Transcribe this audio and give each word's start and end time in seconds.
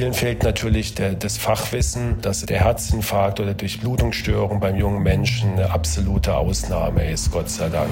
vielen 0.00 0.14
fehlt 0.14 0.44
natürlich 0.44 0.94
der, 0.94 1.12
das 1.12 1.36
Fachwissen, 1.36 2.22
dass 2.22 2.46
der 2.46 2.60
Herzinfarkt 2.60 3.38
oder 3.38 3.52
Durchblutungsstörung 3.52 4.58
beim 4.58 4.76
jungen 4.76 5.02
Menschen 5.02 5.52
eine 5.52 5.70
absolute 5.70 6.34
Ausnahme 6.34 7.10
ist, 7.10 7.30
Gott 7.30 7.50
sei 7.50 7.68
Dank. 7.68 7.90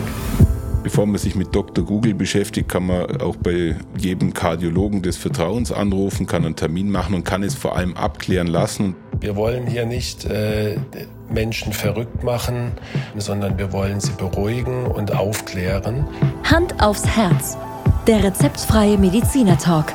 Bevor 0.82 1.04
man 1.04 1.18
sich 1.18 1.34
mit 1.34 1.54
Dr. 1.54 1.84
Google 1.84 2.14
beschäftigt, 2.14 2.66
kann 2.66 2.86
man 2.86 3.20
auch 3.20 3.36
bei 3.36 3.76
jedem 3.98 4.32
Kardiologen 4.32 5.02
des 5.02 5.18
Vertrauens 5.18 5.70
anrufen, 5.70 6.26
kann 6.26 6.46
einen 6.46 6.56
Termin 6.56 6.90
machen 6.90 7.14
und 7.14 7.24
kann 7.24 7.42
es 7.42 7.54
vor 7.54 7.76
allem 7.76 7.94
abklären 7.94 8.46
lassen. 8.46 8.96
Wir 9.20 9.36
wollen 9.36 9.66
hier 9.66 9.84
nicht 9.84 10.24
äh, 10.24 10.78
Menschen 11.28 11.74
verrückt 11.74 12.24
machen, 12.24 12.72
sondern 13.18 13.58
wir 13.58 13.70
wollen 13.74 14.00
sie 14.00 14.12
beruhigen 14.12 14.86
und 14.86 15.14
aufklären. 15.14 16.06
Hand 16.42 16.82
aufs 16.82 17.06
Herz. 17.06 17.58
Der 18.06 18.24
rezeptfreie 18.24 18.96
Mediziner 18.96 19.58
Talk. 19.58 19.92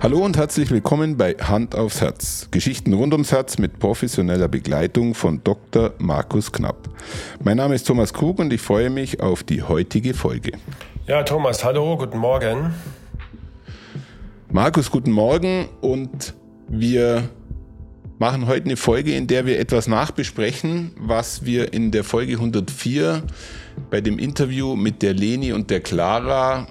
Hallo 0.00 0.24
und 0.24 0.36
herzlich 0.36 0.70
willkommen 0.70 1.16
bei 1.16 1.34
Hand 1.34 1.74
aufs 1.74 2.00
Herz. 2.00 2.46
Geschichten 2.52 2.92
rund 2.92 3.12
ums 3.12 3.32
Herz 3.32 3.58
mit 3.58 3.80
professioneller 3.80 4.46
Begleitung 4.46 5.12
von 5.12 5.42
Dr. 5.42 5.92
Markus 5.98 6.52
Knapp. 6.52 6.88
Mein 7.42 7.56
Name 7.56 7.74
ist 7.74 7.84
Thomas 7.84 8.14
Krug 8.14 8.38
und 8.38 8.52
ich 8.52 8.60
freue 8.60 8.90
mich 8.90 9.20
auf 9.20 9.42
die 9.42 9.64
heutige 9.64 10.14
Folge. 10.14 10.52
Ja, 11.08 11.24
Thomas, 11.24 11.64
hallo, 11.64 11.96
guten 11.96 12.18
Morgen. 12.18 12.72
Markus, 14.52 14.88
guten 14.88 15.10
Morgen 15.10 15.68
und 15.80 16.32
wir 16.68 17.28
machen 18.20 18.46
heute 18.46 18.66
eine 18.66 18.76
Folge, 18.76 19.16
in 19.16 19.26
der 19.26 19.46
wir 19.46 19.58
etwas 19.58 19.88
nachbesprechen, 19.88 20.92
was 20.96 21.44
wir 21.44 21.72
in 21.72 21.90
der 21.90 22.04
Folge 22.04 22.34
104 22.34 23.24
bei 23.90 24.00
dem 24.00 24.20
Interview 24.20 24.76
mit 24.76 25.02
der 25.02 25.14
Leni 25.14 25.52
und 25.52 25.70
der 25.70 25.80
Clara 25.80 26.68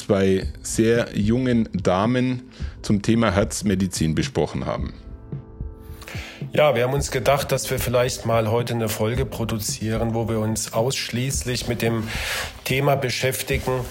zwei 0.00 0.46
sehr 0.62 1.16
jungen 1.16 1.68
Damen 1.72 2.50
zum 2.82 3.02
Thema 3.02 3.32
Herzmedizin 3.32 4.14
besprochen 4.14 4.66
haben. 4.66 4.94
Ja, 6.52 6.74
wir 6.74 6.84
haben 6.84 6.94
uns 6.94 7.10
gedacht, 7.10 7.52
dass 7.52 7.70
wir 7.70 7.78
vielleicht 7.78 8.26
mal 8.26 8.50
heute 8.50 8.74
eine 8.74 8.88
Folge 8.88 9.26
produzieren, 9.26 10.14
wo 10.14 10.28
wir 10.28 10.40
uns 10.40 10.72
ausschließlich 10.72 11.68
mit 11.68 11.82
dem 11.82 12.08
Thema 12.64 12.96
beschäftigen, 12.96 13.84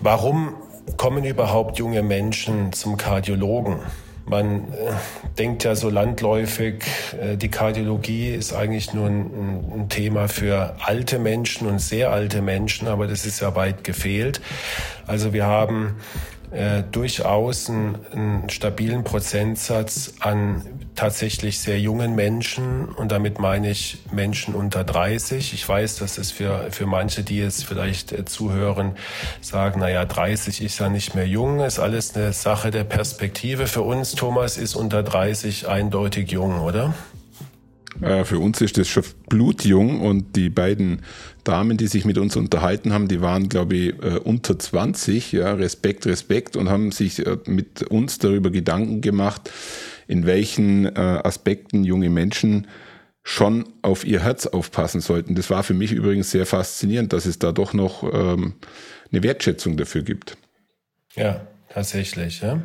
warum 0.00 0.54
kommen 0.96 1.24
überhaupt 1.24 1.78
junge 1.78 2.02
Menschen 2.02 2.72
zum 2.72 2.96
Kardiologen? 2.96 3.80
Man 4.28 4.72
äh, 4.72 4.92
denkt 5.38 5.64
ja 5.64 5.74
so 5.74 5.88
landläufig, 5.88 6.84
äh, 7.20 7.36
die 7.36 7.48
Kardiologie 7.48 8.34
ist 8.34 8.52
eigentlich 8.52 8.92
nur 8.92 9.06
ein, 9.06 9.70
ein, 9.74 9.88
Thema 9.88 10.28
für 10.28 10.76
alte 10.84 11.18
Menschen 11.18 11.66
und 11.66 11.80
sehr 11.80 12.12
alte 12.12 12.42
Menschen, 12.42 12.88
aber 12.88 13.06
das 13.06 13.24
ist 13.24 13.40
ja 13.40 13.54
weit 13.54 13.84
gefehlt. 13.84 14.40
Also 15.06 15.32
wir 15.32 15.46
haben 15.46 15.96
äh, 16.50 16.82
durchaus 16.90 17.68
einen, 17.68 17.98
einen 18.12 18.50
stabilen 18.50 19.04
Prozentsatz 19.04 20.14
an 20.20 20.62
tatsächlich 20.94 21.60
sehr 21.60 21.78
jungen 21.78 22.16
Menschen 22.16 22.86
und 22.86 23.12
damit 23.12 23.38
meine 23.38 23.70
ich 23.70 23.98
Menschen 24.10 24.54
unter 24.54 24.82
30. 24.82 25.54
Ich 25.54 25.68
weiß, 25.68 25.96
dass 25.96 26.18
es 26.18 26.32
für, 26.32 26.72
für 26.72 26.86
manche, 26.86 27.22
die 27.22 27.38
jetzt 27.38 27.64
vielleicht 27.64 28.12
äh, 28.12 28.24
zuhören, 28.24 28.96
sagen, 29.40 29.80
naja, 29.80 30.04
30 30.04 30.60
ist 30.60 30.78
ja 30.80 30.88
nicht 30.88 31.14
mehr 31.14 31.26
jung, 31.26 31.60
ist 31.60 31.78
alles 31.78 32.16
eine 32.16 32.32
Sache 32.32 32.70
der 32.70 32.84
Perspektive. 32.84 33.66
Für 33.66 33.82
uns, 33.82 34.12
Thomas, 34.12 34.56
ist 34.56 34.74
unter 34.74 35.04
30 35.04 35.68
eindeutig 35.68 36.32
jung, 36.32 36.60
oder? 36.60 36.94
Äh, 38.02 38.24
für 38.24 38.38
uns 38.38 38.60
ist 38.60 38.78
das 38.78 38.88
schon 38.88 39.04
blutjung 39.28 40.00
und 40.00 40.36
die 40.36 40.50
beiden 40.50 41.02
Damen, 41.44 41.76
die 41.76 41.86
sich 41.86 42.04
mit 42.04 42.18
uns 42.18 42.36
unterhalten 42.36 42.92
haben, 42.92 43.08
die 43.08 43.20
waren, 43.20 43.48
glaube 43.48 43.76
ich, 43.76 43.88
äh, 44.02 44.18
unter 44.18 44.58
20, 44.58 45.32
ja, 45.32 45.54
Respekt, 45.54 46.06
Respekt 46.06 46.56
und 46.56 46.68
haben 46.68 46.92
sich 46.92 47.26
äh, 47.26 47.38
mit 47.46 47.82
uns 47.84 48.18
darüber 48.18 48.50
Gedanken 48.50 49.00
gemacht, 49.00 49.50
in 50.06 50.24
welchen 50.24 50.96
Aspekten 50.96 51.84
junge 51.84 52.08
Menschen 52.08 52.66
schon 53.22 53.68
auf 53.82 54.06
ihr 54.06 54.22
Herz 54.22 54.46
aufpassen 54.46 55.02
sollten. 55.02 55.34
Das 55.34 55.50
war 55.50 55.62
für 55.62 55.74
mich 55.74 55.92
übrigens 55.92 56.30
sehr 56.30 56.46
faszinierend, 56.46 57.12
dass 57.12 57.26
es 57.26 57.38
da 57.38 57.52
doch 57.52 57.74
noch 57.74 58.02
ähm, 58.02 58.54
eine 59.12 59.22
Wertschätzung 59.22 59.76
dafür 59.76 60.00
gibt. 60.00 60.38
Ja, 61.14 61.46
tatsächlich. 61.68 62.40
Ja. 62.40 62.62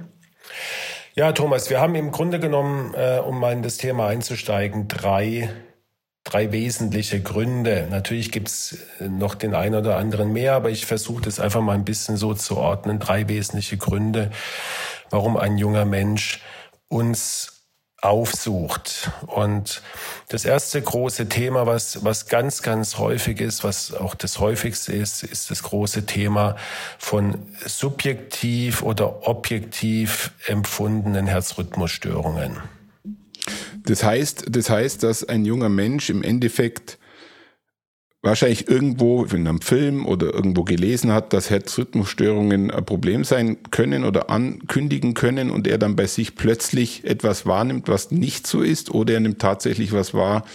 Ja, 1.15 1.31
Thomas, 1.31 1.69
wir 1.69 1.79
haben 1.79 1.93
im 1.93 2.11
Grunde 2.11 2.39
genommen, 2.39 2.95
äh, 2.95 3.19
um 3.19 3.39
mal 3.39 3.53
in 3.53 3.61
das 3.61 3.77
Thema 3.77 4.07
einzusteigen, 4.07 4.87
drei, 4.87 5.47
drei 6.23 6.51
wesentliche 6.51 7.21
Gründe. 7.21 7.87
Natürlich 7.91 8.31
gibt's 8.31 8.79
äh, 8.99 9.09
noch 9.09 9.35
den 9.35 9.53
einen 9.53 9.75
oder 9.75 9.97
anderen 9.97 10.33
mehr, 10.33 10.55
aber 10.55 10.71
ich 10.71 10.87
versuche 10.87 11.21
das 11.21 11.39
einfach 11.39 11.61
mal 11.61 11.73
ein 11.75 11.85
bisschen 11.85 12.17
so 12.17 12.33
zu 12.33 12.57
ordnen. 12.57 12.97
Drei 12.97 13.27
wesentliche 13.27 13.77
Gründe, 13.77 14.31
warum 15.11 15.37
ein 15.37 15.59
junger 15.59 15.85
Mensch 15.85 16.41
uns 16.87 17.52
aufsucht. 18.03 19.11
Und 19.27 19.81
das 20.27 20.43
erste 20.45 20.81
große 20.81 21.29
Thema, 21.29 21.65
was, 21.65 22.03
was 22.03 22.27
ganz, 22.27 22.61
ganz 22.61 22.97
häufig 22.97 23.39
ist, 23.39 23.63
was 23.63 23.93
auch 23.93 24.13
das 24.13 24.39
häufigste 24.39 24.91
ist, 24.93 25.23
ist 25.23 25.51
das 25.51 25.63
große 25.63 26.05
Thema 26.05 26.57
von 26.97 27.47
subjektiv 27.65 28.81
oder 28.81 29.27
objektiv 29.27 30.31
empfundenen 30.47 31.27
Herzrhythmusstörungen. 31.27 32.57
Das 33.85 34.03
heißt, 34.03 34.45
das 34.49 34.69
heißt, 34.69 35.03
dass 35.03 35.23
ein 35.23 35.45
junger 35.45 35.69
Mensch 35.69 36.09
im 36.09 36.23
Endeffekt 36.23 36.97
wahrscheinlich 38.23 38.69
irgendwo 38.69 39.25
in 39.25 39.47
einem 39.47 39.61
Film 39.61 40.05
oder 40.05 40.33
irgendwo 40.33 40.63
gelesen 40.63 41.11
hat, 41.11 41.33
dass 41.33 41.49
Herzrhythmusstörungen 41.49 42.71
ein 42.71 42.85
Problem 42.85 43.25
sein 43.25 43.57
können 43.69 44.05
oder 44.05 44.29
ankündigen 44.29 45.13
können 45.13 45.51
und 45.51 45.67
er 45.67 45.77
dann 45.77 45.97
bei 45.97 46.07
sich 46.07 46.35
plötzlich 46.35 47.03
etwas 47.03 47.45
wahrnimmt, 47.45 47.89
was 47.89 48.11
nicht 48.11 48.47
so 48.47 48.61
ist 48.61 48.89
oder 48.89 49.15
er 49.15 49.19
nimmt 49.19 49.39
tatsächlich 49.39 49.91
was 49.91 50.13
wahr, 50.13 50.45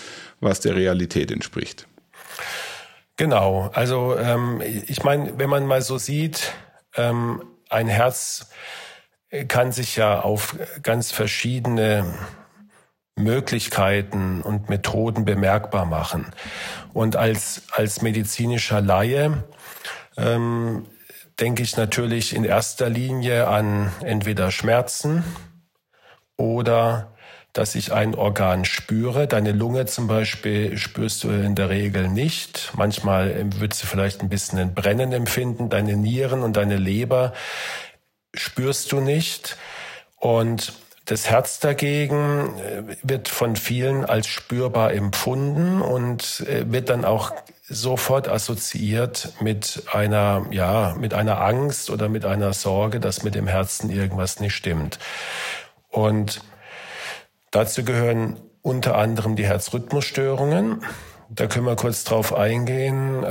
was 0.40 0.60
der 0.60 0.74
Realität 0.74 1.30
entspricht. 1.30 1.86
Genau, 3.16 3.70
also 3.74 4.16
ähm, 4.16 4.62
ich 4.86 5.04
meine, 5.04 5.38
wenn 5.38 5.50
man 5.50 5.66
mal 5.66 5.82
so 5.82 5.98
sieht, 5.98 6.52
ähm, 6.96 7.42
ein 7.68 7.88
Herz 7.88 8.48
kann 9.46 9.72
sich 9.72 9.96
ja 9.96 10.22
auf 10.22 10.56
ganz 10.82 11.10
verschiedene 11.10 12.06
Möglichkeiten 13.18 14.42
und 14.42 14.68
Methoden 14.68 15.24
bemerkbar 15.24 15.84
machen. 15.84 16.26
Und 16.92 17.16
als, 17.16 17.62
als 17.72 18.02
medizinischer 18.02 18.80
Laie 18.80 19.44
ähm, 20.16 20.86
denke 21.40 21.62
ich 21.62 21.76
natürlich 21.76 22.34
in 22.34 22.44
erster 22.44 22.88
Linie 22.88 23.48
an 23.48 23.92
entweder 24.02 24.50
Schmerzen 24.50 25.24
oder 26.36 27.12
dass 27.52 27.74
ich 27.74 27.92
ein 27.92 28.14
Organ 28.14 28.64
spüre. 28.64 29.26
Deine 29.26 29.52
Lunge 29.52 29.86
zum 29.86 30.06
Beispiel 30.06 30.76
spürst 30.76 31.24
du 31.24 31.30
in 31.30 31.54
der 31.54 31.70
Regel 31.70 32.08
nicht. 32.08 32.72
Manchmal 32.76 33.46
würdest 33.56 33.82
du 33.82 33.86
vielleicht 33.86 34.20
ein 34.20 34.28
bisschen 34.28 34.58
ein 34.58 34.74
Brennen 34.74 35.12
empfinden. 35.12 35.68
Deine 35.70 35.96
Nieren 35.96 36.42
und 36.42 36.56
deine 36.56 36.76
Leber 36.76 37.32
spürst 38.34 38.92
du 38.92 39.00
nicht. 39.00 39.56
Und 40.16 40.72
das 41.08 41.30
Herz 41.30 41.58
dagegen 41.58 42.58
äh, 42.58 42.82
wird 43.02 43.28
von 43.28 43.56
vielen 43.56 44.04
als 44.04 44.26
spürbar 44.26 44.92
empfunden 44.92 45.80
und 45.80 46.44
äh, 46.46 46.70
wird 46.70 46.90
dann 46.90 47.06
auch 47.06 47.32
sofort 47.66 48.28
assoziiert 48.28 49.32
mit 49.40 49.84
einer, 49.90 50.46
ja, 50.50 50.94
mit 50.98 51.14
einer 51.14 51.40
Angst 51.40 51.90
oder 51.90 52.10
mit 52.10 52.26
einer 52.26 52.52
Sorge, 52.52 53.00
dass 53.00 53.22
mit 53.22 53.34
dem 53.34 53.46
Herzen 53.46 53.90
irgendwas 53.90 54.40
nicht 54.40 54.54
stimmt. 54.54 54.98
Und 55.88 56.42
dazu 57.50 57.84
gehören 57.84 58.38
unter 58.60 58.96
anderem 58.96 59.34
die 59.34 59.46
Herzrhythmusstörungen. 59.46 60.82
Da 61.30 61.46
können 61.46 61.66
wir 61.66 61.76
kurz 61.76 62.04
drauf 62.04 62.34
eingehen. 62.34 63.24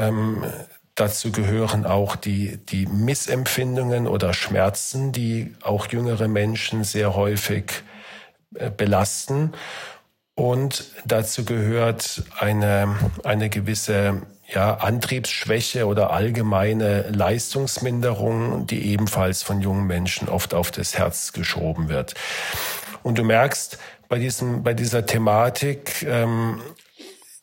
Dazu 0.97 1.31
gehören 1.31 1.85
auch 1.85 2.15
die, 2.15 2.57
die 2.57 2.87
Missempfindungen 2.87 4.07
oder 4.07 4.33
Schmerzen, 4.33 5.11
die 5.11 5.53
auch 5.61 5.85
jüngere 5.89 6.27
Menschen 6.27 6.83
sehr 6.83 7.15
häufig 7.15 7.83
äh, 8.55 8.71
belasten. 8.71 9.53
Und 10.33 10.85
dazu 11.05 11.45
gehört 11.45 12.23
eine, 12.39 12.95
eine 13.23 13.49
gewisse 13.49 14.23
ja, 14.47 14.73
Antriebsschwäche 14.73 15.85
oder 15.85 16.09
allgemeine 16.09 17.09
Leistungsminderung, 17.11 18.65
die 18.65 18.91
ebenfalls 18.91 19.43
von 19.43 19.61
jungen 19.61 19.85
Menschen 19.85 20.27
oft 20.27 20.55
auf 20.55 20.71
das 20.71 20.97
Herz 20.97 21.31
geschoben 21.31 21.89
wird. 21.89 22.15
Und 23.03 23.19
du 23.19 23.23
merkst, 23.23 23.77
bei 24.09 24.17
diesem, 24.17 24.63
bei 24.63 24.73
dieser 24.73 25.05
Thematik 25.05 26.03
ähm, 26.07 26.59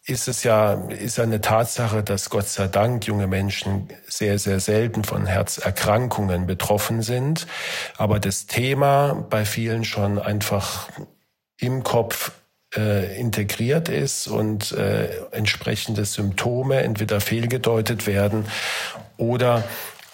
ist 0.06 0.29
es 0.29 0.45
ja, 0.45 0.75
ist 0.91 1.19
eine 1.19 1.41
Tatsache, 1.41 2.03
dass 2.03 2.29
Gott 2.29 2.49
sei 2.49 2.69
Dank 2.69 3.06
junge 3.06 3.27
Menschen 3.27 3.89
sehr, 4.06 4.39
sehr 4.39 4.61
selten 4.61 5.03
von 5.03 5.25
Herzerkrankungen 5.27 6.47
betroffen 6.47 7.01
sind. 7.01 7.47
Aber 7.97 8.21
das 8.21 8.47
Thema 8.47 9.27
bei 9.31 9.47
vielen 9.47 9.85
schon 9.85 10.19
einfach 10.19 10.89
im 11.59 11.83
Kopf 11.83 12.33
äh, 12.77 13.19
integriert 13.19 13.89
ist 13.89 14.27
und 14.27 14.73
äh, 14.73 15.09
entsprechende 15.31 16.05
Symptome 16.05 16.83
entweder 16.83 17.21
fehlgedeutet 17.21 18.07
werden 18.07 18.45
oder 19.17 19.65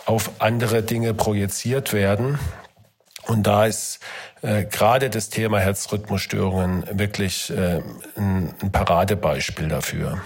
auf 0.06 0.30
andere 0.38 0.82
Dinge 0.82 1.14
projiziert 1.14 1.92
werden. 1.92 2.38
Und 3.26 3.44
da 3.44 3.66
ist 3.66 4.00
äh, 4.42 4.64
gerade 4.64 5.10
das 5.10 5.28
Thema 5.28 5.58
Herzrhythmusstörungen 5.58 6.84
wirklich 6.92 7.50
äh, 7.50 7.82
ein, 8.16 8.54
ein 8.60 8.72
Paradebeispiel 8.72 9.68
dafür. 9.68 10.20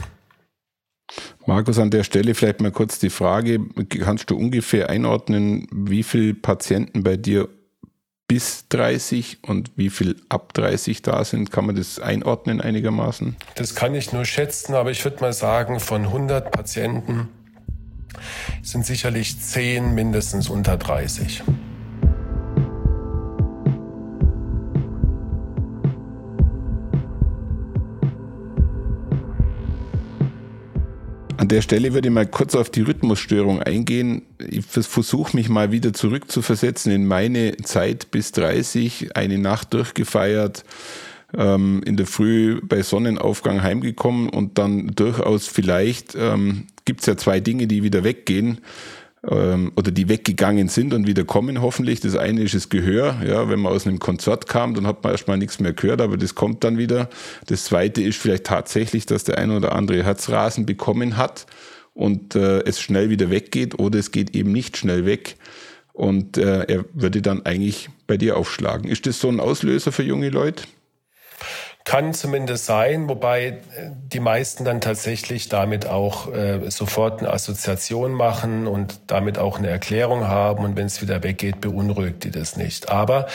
Markus, 1.46 1.78
an 1.78 1.90
der 1.90 2.04
Stelle 2.04 2.34
vielleicht 2.34 2.60
mal 2.60 2.70
kurz 2.70 2.98
die 2.98 3.10
Frage, 3.10 3.60
kannst 4.00 4.30
du 4.30 4.36
ungefähr 4.36 4.88
einordnen, 4.88 5.68
wie 5.70 6.02
viele 6.02 6.34
Patienten 6.34 7.02
bei 7.02 7.16
dir 7.16 7.48
bis 8.26 8.68
30 8.68 9.38
und 9.42 9.72
wie 9.76 9.90
viel 9.90 10.16
ab 10.28 10.54
30 10.54 11.02
da 11.02 11.24
sind? 11.24 11.50
Kann 11.50 11.66
man 11.66 11.76
das 11.76 11.98
einordnen 11.98 12.60
einigermaßen? 12.60 13.36
Das 13.56 13.74
kann 13.74 13.94
ich 13.94 14.12
nur 14.12 14.24
schätzen, 14.24 14.74
aber 14.74 14.90
ich 14.90 15.04
würde 15.04 15.20
mal 15.20 15.32
sagen, 15.32 15.78
von 15.78 16.04
100 16.04 16.50
Patienten 16.50 17.28
sind 18.62 18.86
sicherlich 18.86 19.38
10 19.38 19.94
mindestens 19.94 20.48
unter 20.48 20.76
30. 20.78 21.42
der 31.54 31.62
Stelle 31.62 31.94
würde 31.94 32.08
ich 32.08 32.14
mal 32.14 32.26
kurz 32.26 32.56
auf 32.56 32.68
die 32.68 32.82
Rhythmusstörung 32.82 33.62
eingehen. 33.62 34.22
Ich 34.38 34.66
versuche 34.66 35.36
mich 35.36 35.48
mal 35.48 35.70
wieder 35.70 35.92
zurückzuversetzen 35.92 36.90
in 36.90 37.06
meine 37.06 37.56
Zeit 37.58 38.10
bis 38.10 38.32
30, 38.32 39.16
eine 39.16 39.38
Nacht 39.38 39.72
durchgefeiert, 39.72 40.64
ähm, 41.32 41.80
in 41.86 41.96
der 41.96 42.06
Früh 42.06 42.60
bei 42.60 42.82
Sonnenaufgang 42.82 43.62
heimgekommen 43.62 44.28
und 44.28 44.58
dann 44.58 44.88
durchaus 44.88 45.46
vielleicht 45.46 46.16
ähm, 46.16 46.66
gibt 46.84 47.00
es 47.00 47.06
ja 47.06 47.16
zwei 47.16 47.38
Dinge, 47.38 47.68
die 47.68 47.84
wieder 47.84 48.02
weggehen 48.02 48.58
ähm, 49.30 49.72
oder 49.76 49.90
die 49.90 50.08
weggegangen 50.08 50.68
sind 50.68 50.94
und 50.94 51.06
wieder 51.06 51.24
kommen 51.24 51.60
hoffentlich. 51.60 52.00
Das 52.00 52.16
eine 52.16 52.42
ist 52.42 52.54
das 52.54 52.68
Gehör. 52.68 53.16
Ja, 53.26 53.48
wenn 53.48 53.60
man 53.60 53.72
aus 53.72 53.86
einem 53.86 53.98
Konzert 53.98 54.48
kam, 54.48 54.74
dann 54.74 54.86
hat 54.86 55.02
man 55.02 55.12
erstmal 55.12 55.38
nichts 55.38 55.60
mehr 55.60 55.72
gehört, 55.72 56.00
aber 56.00 56.16
das 56.16 56.34
kommt 56.34 56.64
dann 56.64 56.78
wieder. 56.78 57.08
Das 57.46 57.64
zweite 57.64 58.02
ist 58.02 58.18
vielleicht 58.18 58.44
tatsächlich, 58.44 59.06
dass 59.06 59.24
der 59.24 59.38
eine 59.38 59.56
oder 59.56 59.74
andere 59.74 60.04
Herzrasen 60.04 60.66
bekommen 60.66 61.16
hat 61.16 61.46
und 61.94 62.34
äh, 62.34 62.60
es 62.64 62.80
schnell 62.80 63.10
wieder 63.10 63.30
weggeht 63.30 63.78
oder 63.78 63.98
es 63.98 64.10
geht 64.10 64.34
eben 64.34 64.52
nicht 64.52 64.76
schnell 64.76 65.06
weg 65.06 65.36
und 65.92 66.36
äh, 66.36 66.64
er 66.64 66.84
würde 66.92 67.22
dann 67.22 67.46
eigentlich 67.46 67.88
bei 68.06 68.16
dir 68.16 68.36
aufschlagen. 68.36 68.90
Ist 68.90 69.06
das 69.06 69.20
so 69.20 69.28
ein 69.28 69.40
Auslöser 69.40 69.92
für 69.92 70.02
junge 70.02 70.28
Leute? 70.28 70.64
Kann 71.84 72.14
zumindest 72.14 72.64
sein, 72.64 73.10
wobei 73.10 73.46
äh, 73.46 73.60
die 73.90 74.20
meisten 74.20 74.64
dann 74.64 74.80
tatsächlich 74.80 75.50
damit 75.50 75.86
auch 75.86 76.32
äh, 76.32 76.70
sofort 76.70 77.20
eine 77.20 77.30
Assoziation 77.30 78.12
machen 78.12 78.66
und 78.66 79.00
damit 79.08 79.38
auch 79.38 79.58
eine 79.58 79.68
Erklärung 79.68 80.26
haben. 80.26 80.64
Und 80.64 80.76
wenn 80.76 80.86
es 80.86 81.02
wieder 81.02 81.22
weggeht, 81.22 81.60
beunruhigt 81.60 82.24
die 82.24 82.30
das 82.30 82.56
nicht. 82.56 82.88
Aber 82.88 83.26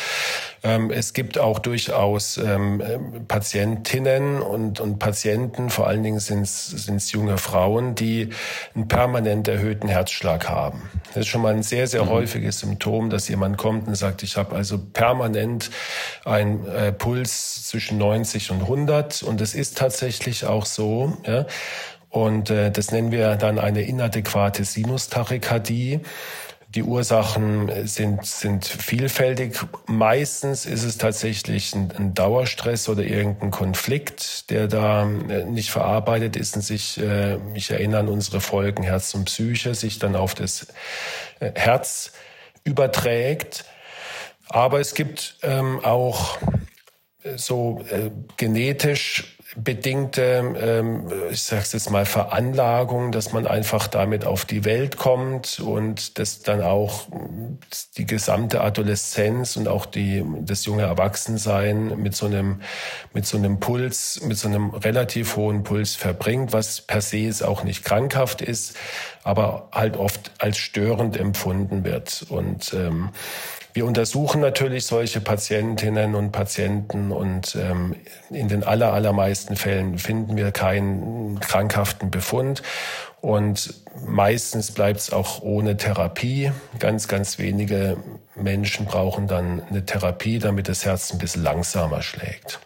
es 0.61 1.13
gibt 1.13 1.37
auch 1.37 1.59
durchaus 1.59 2.37
ähm, 2.37 2.81
Patientinnen 3.27 4.41
und, 4.41 4.81
und 4.81 4.99
Patienten, 4.99 5.69
vor 5.69 5.87
allen 5.87 6.03
Dingen 6.03 6.19
sind 6.19 6.41
es 6.41 7.11
junge 7.13 7.37
Frauen, 7.37 7.95
die 7.95 8.29
einen 8.75 8.87
permanent 8.89 9.47
erhöhten 9.47 9.87
Herzschlag 9.87 10.49
haben. 10.49 10.89
Das 11.13 11.21
ist 11.21 11.27
schon 11.27 11.41
mal 11.41 11.53
ein 11.53 11.63
sehr, 11.63 11.87
sehr 11.87 12.03
mhm. 12.03 12.09
häufiges 12.09 12.59
Symptom, 12.59 13.09
dass 13.09 13.29
jemand 13.29 13.57
kommt 13.57 13.87
und 13.87 13.95
sagt, 13.95 14.21
ich 14.21 14.35
habe 14.35 14.55
also 14.55 14.77
permanent 14.77 15.71
einen 16.25 16.67
äh, 16.67 16.91
Puls 16.91 17.67
zwischen 17.67 17.97
90 17.97 18.51
und 18.51 18.61
100 18.61 19.23
und 19.23 19.39
es 19.39 19.55
ist 19.55 19.77
tatsächlich 19.77 20.45
auch 20.45 20.65
so. 20.65 21.17
Ja? 21.25 21.45
Und 22.09 22.49
äh, 22.49 22.71
das 22.71 22.91
nennen 22.91 23.11
wir 23.11 23.35
dann 23.35 23.59
eine 23.59 23.83
inadäquate 23.83 24.63
Sinustachykardie. 24.65 26.01
Die 26.75 26.83
Ursachen 26.83 27.87
sind, 27.87 28.23
sind 28.27 28.63
vielfältig. 28.63 29.59
Meistens 29.87 30.67
ist 30.67 30.83
es 30.83 30.99
tatsächlich 30.99 31.73
ein, 31.73 31.91
ein, 31.97 32.13
Dauerstress 32.13 32.87
oder 32.89 33.01
irgendein 33.01 33.49
Konflikt, 33.49 34.51
der 34.51 34.67
da 34.67 35.09
äh, 35.09 35.45
nicht 35.45 35.71
verarbeitet 35.71 36.35
ist 36.35 36.55
und 36.55 36.61
sich, 36.61 36.99
äh, 36.99 37.37
ich 37.55 37.71
erinnere 37.71 38.01
an 38.01 38.07
unsere 38.07 38.39
Folgen 38.39 38.83
Herz 38.83 39.15
und 39.15 39.25
Psyche, 39.25 39.73
sich 39.73 39.97
dann 39.97 40.15
auf 40.15 40.35
das 40.35 40.67
äh, 41.39 41.51
Herz 41.55 42.11
überträgt. 42.63 43.65
Aber 44.47 44.79
es 44.79 44.93
gibt 44.93 45.37
ähm, 45.41 45.83
auch 45.83 46.37
so 47.35 47.83
äh, 47.89 48.11
genetisch 48.37 49.38
bedingte, 49.55 50.53
ähm, 50.59 51.11
ich 51.31 51.41
sage 51.41 51.63
jetzt 51.71 51.89
mal, 51.89 52.05
Veranlagung, 52.05 53.11
dass 53.11 53.33
man 53.33 53.47
einfach 53.47 53.87
damit 53.87 54.25
auf 54.25 54.45
die 54.45 54.63
Welt 54.63 54.97
kommt 54.97 55.59
und 55.59 56.19
dass 56.19 56.41
dann 56.41 56.61
auch 56.61 57.07
die 57.97 58.05
gesamte 58.05 58.61
Adoleszenz 58.61 59.57
und 59.57 59.67
auch 59.67 59.87
die, 59.87 60.23
das 60.41 60.65
junge 60.65 60.83
Erwachsensein 60.83 61.99
mit 61.99 62.15
so 62.15 62.27
einem, 62.27 62.61
mit 63.13 63.25
so 63.25 63.37
einem 63.37 63.59
Puls, 63.59 64.21
mit 64.23 64.37
so 64.37 64.47
einem 64.47 64.69
relativ 64.69 65.35
hohen 65.35 65.63
Puls 65.63 65.95
verbringt, 65.95 66.53
was 66.53 66.81
per 66.81 67.01
se 67.01 67.19
ist 67.19 67.41
auch 67.41 67.63
nicht 67.63 67.83
krankhaft 67.83 68.41
ist, 68.41 68.75
aber 69.23 69.69
halt 69.71 69.97
oft 69.97 70.31
als 70.37 70.57
störend 70.57 71.17
empfunden 71.17 71.83
wird. 71.83 72.25
Und 72.29 72.73
ähm, 72.73 73.09
wir 73.79 73.85
untersuchen 73.85 74.41
natürlich 74.41 74.85
solche 74.85 75.21
Patientinnen 75.21 76.13
und 76.13 76.33
Patienten 76.33 77.13
und 77.13 77.55
ähm, 77.55 77.95
in 78.29 78.49
den 78.49 78.65
aller, 78.65 78.91
allermeisten 78.91 79.55
Fällen 79.55 79.97
finden 79.97 80.35
wir 80.35 80.51
keinen 80.51 81.39
krankhaften 81.39 82.11
Befund. 82.11 82.61
Und 83.21 83.73
meistens 84.05 84.71
bleibt 84.71 84.99
es 84.99 85.13
auch 85.13 85.41
ohne 85.43 85.77
Therapie. 85.77 86.51
Ganz, 86.79 87.07
ganz 87.07 87.39
wenige 87.39 87.95
Menschen 88.35 88.85
brauchen 88.85 89.27
dann 89.27 89.63
eine 89.69 89.85
Therapie, 89.85 90.39
damit 90.39 90.67
das 90.67 90.83
Herz 90.83 91.13
ein 91.13 91.17
bisschen 91.17 91.43
langsamer 91.43 92.01
schlägt. 92.01 92.59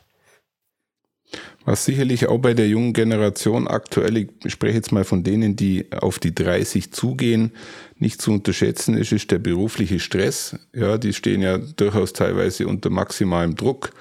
Was 1.66 1.86
sicherlich 1.86 2.28
auch 2.28 2.40
bei 2.40 2.54
der 2.54 2.68
jungen 2.68 2.92
Generation 2.94 3.68
aktuell, 3.68 4.18
ich 4.18 4.52
spreche 4.52 4.76
jetzt 4.76 4.92
mal 4.92 5.06
von 5.06 5.24
denen, 5.24 5.56
die 5.56 5.86
auf 5.92 6.20
die 6.20 6.36
30 6.36 6.92
zugehen, 6.92 7.52
nicht 7.98 8.22
zu 8.22 8.32
unterschätzen 8.32 8.98
ist, 8.98 9.14
ist 9.14 9.32
der 9.32 9.40
berufliche 9.40 10.00
Stress. 10.00 10.58
Ja, 10.74 10.98
die 10.98 11.14
stehen 11.14 11.42
ja 11.42 11.58
durchaus 11.58 12.12
teilweise 12.12 12.68
unter 12.68 12.90
maximalem 12.90 13.56
Druck, 13.56 13.92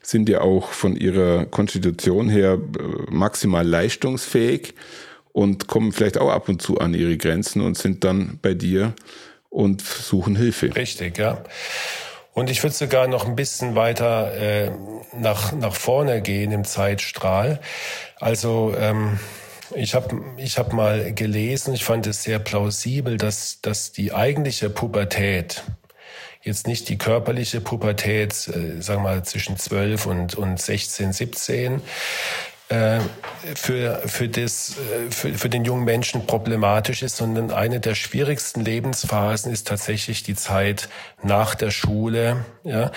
sind 0.00 0.28
ja 0.28 0.40
auch 0.40 0.70
von 0.72 0.96
ihrer 0.96 1.44
Konstitution 1.44 2.30
her 2.30 2.54
äh, 2.54 3.10
maximal 3.10 3.66
leistungsfähig 3.66 4.74
und 5.32 5.66
kommen 5.66 5.92
vielleicht 5.92 6.18
auch 6.18 6.30
ab 6.30 6.48
und 6.48 6.62
zu 6.62 6.78
an 6.78 6.94
ihre 6.94 7.18
Grenzen 7.18 7.60
und 7.60 7.76
sind 7.76 8.04
dann 8.04 8.38
bei 8.40 8.54
dir 8.54 8.94
und 9.50 9.82
suchen 9.82 10.34
Hilfe. 10.34 10.74
Richtig, 10.74 11.18
ja. 11.18 11.44
Und 12.34 12.48
ich 12.48 12.62
würde 12.62 12.74
sogar 12.74 13.08
noch 13.08 13.26
ein 13.26 13.36
bisschen 13.36 13.74
weiter 13.74 14.34
äh, 14.34 14.70
nach, 15.12 15.52
nach 15.52 15.74
vorne 15.74 16.22
gehen 16.22 16.50
im 16.50 16.64
Zeitstrahl. 16.64 17.60
Also 18.18 18.74
ähm, 18.78 19.18
ich 19.74 19.94
habe 19.94 20.20
ich 20.38 20.58
hab 20.58 20.72
mal 20.72 21.12
gelesen, 21.12 21.74
ich 21.74 21.84
fand 21.84 22.06
es 22.06 22.22
sehr 22.22 22.38
plausibel, 22.38 23.16
dass, 23.16 23.60
dass 23.60 23.92
die 23.92 24.14
eigentliche 24.14 24.70
Pubertät, 24.70 25.62
jetzt 26.42 26.66
nicht 26.66 26.88
die 26.88 26.98
körperliche 26.98 27.60
Pubertät, 27.60 28.32
äh, 28.48 28.80
sagen 28.80 29.02
wir 29.02 29.10
mal 29.10 29.24
zwischen 29.24 29.58
12 29.58 30.06
und, 30.06 30.34
und 30.34 30.60
16, 30.60 31.12
17, 31.12 31.82
äh, 32.72 33.00
für, 33.54 34.02
für, 34.06 34.28
das, 34.28 34.76
äh, 34.78 35.10
für, 35.10 35.34
für 35.34 35.48
den 35.50 35.64
jungen 35.64 35.84
Menschen 35.84 36.26
problematisch 36.26 37.02
ist, 37.02 37.18
sondern 37.18 37.50
eine 37.50 37.80
der 37.80 37.94
schwierigsten 37.94 38.64
Lebensphasen 38.64 39.52
ist 39.52 39.68
tatsächlich 39.68 40.22
die 40.22 40.34
Zeit 40.34 40.88
nach 41.22 41.54
der 41.54 41.70
Schule. 41.70 42.46
Ja, 42.64 42.90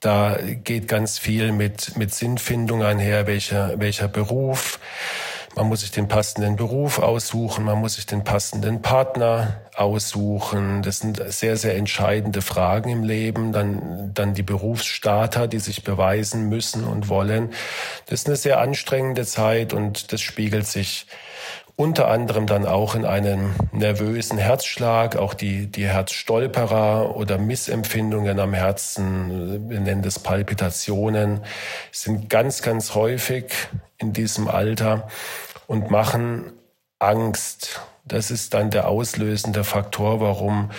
da 0.00 0.36
geht 0.42 0.88
ganz 0.88 1.20
viel 1.20 1.52
mit, 1.52 1.96
mit 1.96 2.12
Sinnfindung 2.12 2.82
einher, 2.82 3.28
welcher, 3.28 3.78
welcher 3.78 4.08
Beruf. 4.08 4.80
Man 5.54 5.68
muss 5.68 5.80
sich 5.80 5.90
den 5.90 6.08
passenden 6.08 6.56
Beruf 6.56 6.98
aussuchen, 6.98 7.64
man 7.64 7.78
muss 7.78 7.96
sich 7.96 8.06
den 8.06 8.24
passenden 8.24 8.80
Partner 8.80 9.60
aussuchen. 9.76 10.82
Das 10.82 11.00
sind 11.00 11.22
sehr, 11.28 11.58
sehr 11.58 11.76
entscheidende 11.76 12.40
Fragen 12.40 12.88
im 12.88 13.04
Leben. 13.04 13.52
Dann, 13.52 14.12
dann 14.14 14.32
die 14.32 14.42
Berufsstarter, 14.42 15.48
die 15.48 15.58
sich 15.58 15.84
beweisen 15.84 16.48
müssen 16.48 16.84
und 16.84 17.10
wollen. 17.10 17.50
Das 18.06 18.20
ist 18.20 18.28
eine 18.28 18.36
sehr 18.36 18.60
anstrengende 18.60 19.26
Zeit 19.26 19.74
und 19.74 20.12
das 20.12 20.22
spiegelt 20.22 20.66
sich 20.66 21.06
unter 21.76 22.08
anderem 22.08 22.46
dann 22.46 22.66
auch 22.66 22.94
in 22.94 23.04
einem 23.04 23.54
nervösen 23.72 24.38
Herzschlag, 24.38 25.16
auch 25.16 25.34
die, 25.34 25.66
die 25.66 25.86
Herzstolperer 25.86 27.16
oder 27.16 27.38
Missempfindungen 27.38 28.38
am 28.38 28.52
Herzen, 28.52 29.68
wir 29.70 29.80
nennen 29.80 30.02
das 30.02 30.18
Palpitationen, 30.18 31.40
sind 31.90 32.28
ganz, 32.28 32.62
ganz 32.62 32.94
häufig 32.94 33.52
in 33.98 34.12
diesem 34.12 34.48
Alter 34.48 35.08
und 35.66 35.90
machen 35.90 36.52
Angst. 36.98 37.80
Das 38.04 38.30
ist 38.30 38.52
dann 38.52 38.70
der 38.70 38.88
auslösende 38.88 39.62
Faktor, 39.62 40.20
warum 40.20 40.70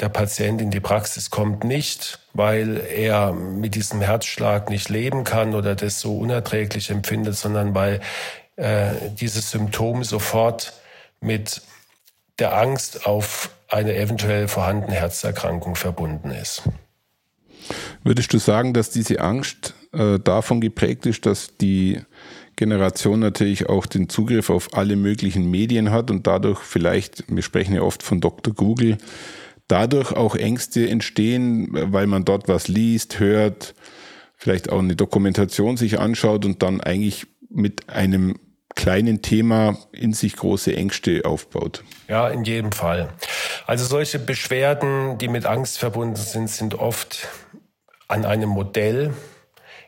der 0.00 0.08
Patient 0.08 0.62
in 0.62 0.70
die 0.70 0.80
Praxis 0.80 1.30
kommt. 1.30 1.62
Nicht, 1.62 2.18
weil 2.32 2.78
er 2.78 3.32
mit 3.32 3.74
diesem 3.74 4.00
Herzschlag 4.00 4.70
nicht 4.70 4.88
leben 4.88 5.24
kann 5.24 5.54
oder 5.54 5.74
das 5.74 6.00
so 6.00 6.16
unerträglich 6.16 6.90
empfindet, 6.90 7.36
sondern 7.36 7.74
weil 7.74 8.00
äh, 8.60 9.10
dieses 9.18 9.50
Symptom 9.50 10.04
sofort 10.04 10.74
mit 11.20 11.62
der 12.38 12.56
Angst 12.56 13.06
auf 13.06 13.50
eine 13.68 13.96
eventuell 13.96 14.48
vorhandene 14.48 14.94
Herzerkrankung 14.94 15.76
verbunden 15.76 16.30
ist. 16.30 16.62
Würdest 18.02 18.32
du 18.32 18.38
sagen, 18.38 18.74
dass 18.74 18.90
diese 18.90 19.20
Angst 19.20 19.74
äh, 19.92 20.18
davon 20.18 20.60
geprägt 20.60 21.06
ist, 21.06 21.24
dass 21.24 21.56
die 21.56 22.00
Generation 22.56 23.20
natürlich 23.20 23.68
auch 23.70 23.86
den 23.86 24.10
Zugriff 24.10 24.50
auf 24.50 24.74
alle 24.74 24.96
möglichen 24.96 25.50
Medien 25.50 25.90
hat 25.90 26.10
und 26.10 26.26
dadurch 26.26 26.58
vielleicht, 26.58 27.24
wir 27.34 27.42
sprechen 27.42 27.74
ja 27.74 27.80
oft 27.80 28.02
von 28.02 28.20
Dr. 28.20 28.52
Google, 28.52 28.98
dadurch 29.68 30.12
auch 30.12 30.36
Ängste 30.36 30.86
entstehen, 30.86 31.68
weil 31.72 32.06
man 32.06 32.26
dort 32.26 32.48
was 32.48 32.68
liest, 32.68 33.20
hört, 33.20 33.74
vielleicht 34.36 34.70
auch 34.70 34.80
eine 34.80 34.96
Dokumentation 34.96 35.78
sich 35.78 35.98
anschaut 35.98 36.44
und 36.44 36.62
dann 36.62 36.82
eigentlich 36.82 37.26
mit 37.48 37.88
einem 37.88 38.36
kleinen 38.80 39.20
Thema 39.20 39.76
in 39.92 40.14
sich 40.14 40.36
große 40.36 40.74
Ängste 40.74 41.22
aufbaut. 41.26 41.84
Ja, 42.08 42.28
in 42.28 42.44
jedem 42.44 42.72
Fall. 42.72 43.10
Also 43.66 43.84
solche 43.84 44.18
Beschwerden, 44.18 45.18
die 45.18 45.28
mit 45.28 45.44
Angst 45.44 45.78
verbunden 45.78 46.16
sind, 46.16 46.48
sind 46.48 46.74
oft 46.74 47.28
an 48.08 48.24
einem 48.24 48.48
Modell 48.48 49.12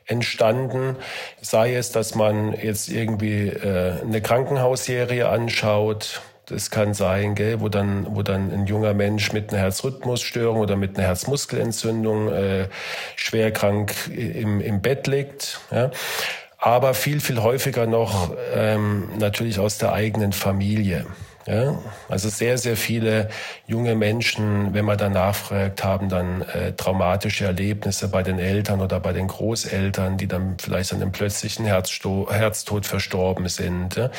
entstanden, 0.05 0.97
sei 1.41 1.75
es, 1.75 1.91
dass 1.91 2.15
man 2.15 2.53
jetzt 2.53 2.91
irgendwie 2.91 3.49
äh, 3.49 4.01
eine 4.03 4.21
Krankenhausserie 4.21 5.27
anschaut, 5.29 6.21
das 6.47 6.71
kann 6.71 6.93
sein, 6.93 7.35
gell, 7.35 7.61
wo 7.61 7.71
dann, 7.71 8.15
wo 8.15 8.23
dann 8.23 8.53
ein 8.53 8.67
junger 8.67 8.93
Mensch 8.93 9.33
mit 9.33 9.53
einer 9.53 9.63
Herzrhythmusstörung 9.63 10.59
oder 10.59 10.77
mit 10.77 10.99
einer 10.99 11.07
Herzmuskelentzündung 11.07 12.31
äh, 12.31 12.69
schwer 13.17 13.53
krank 13.53 13.95
im, 14.09 14.61
im 14.61 14.83
Bett 14.83 15.07
liegt. 15.07 15.61
Ja. 15.71 15.91
Aber 16.64 16.95
viel, 16.95 17.19
viel 17.19 17.42
häufiger 17.42 17.88
noch 17.88 18.31
ähm, 18.54 19.09
natürlich 19.19 19.59
aus 19.59 19.78
der 19.78 19.92
eigenen 19.95 20.33
Familie. 20.33 21.07
Ja, 21.45 21.76
also 22.09 22.28
sehr, 22.28 22.57
sehr 22.57 22.76
viele 22.76 23.28
junge 23.66 23.97
Menschen, 23.97 24.73
wenn 24.75 24.85
man 24.85 24.97
danach 24.97 25.35
fragt, 25.35 25.83
haben 25.83 26.09
dann 26.09 26.42
äh, 26.42 26.73
traumatische 26.75 27.47
Erlebnisse 27.47 28.07
bei 28.07 28.23
den 28.23 28.38
Eltern 28.38 28.81
oder 28.81 29.00
bei 29.00 29.12
den 29.12 29.26
Großeltern, 29.26 30.19
die 30.19 30.28
dann 30.28 30.54
vielleicht 30.61 30.92
an 30.92 31.02
einem 31.02 31.11
plötzlichen 31.11 31.66
Herzsto 31.66 32.28
Herztod 32.31 32.87
verstorben 32.87 33.49
sind. 33.49 33.97
Ja? 33.97 34.12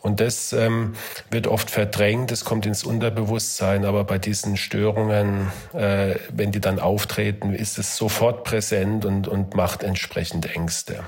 Und 0.00 0.20
das 0.20 0.54
ähm, 0.54 0.94
wird 1.30 1.46
oft 1.48 1.70
verdrängt, 1.70 2.32
es 2.32 2.46
kommt 2.46 2.64
ins 2.64 2.82
Unterbewusstsein, 2.82 3.84
aber 3.84 4.04
bei 4.04 4.16
diesen 4.16 4.56
Störungen, 4.56 5.52
äh, 5.74 6.14
wenn 6.30 6.50
die 6.50 6.60
dann 6.60 6.78
auftreten, 6.78 7.52
ist 7.52 7.76
es 7.76 7.94
sofort 7.98 8.42
präsent 8.42 9.04
und, 9.04 9.28
und 9.28 9.54
macht 9.54 9.82
entsprechend 9.82 10.56
Ängste. 10.56 11.04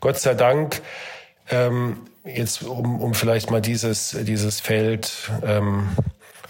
Gott 0.00 0.18
sei 0.18 0.34
Dank 0.34 0.82
ähm, 1.50 2.06
jetzt 2.24 2.62
um, 2.62 3.00
um 3.00 3.14
vielleicht 3.14 3.50
mal 3.50 3.60
dieses, 3.60 4.16
dieses 4.22 4.60
Feld 4.60 5.30
ähm, 5.42 5.88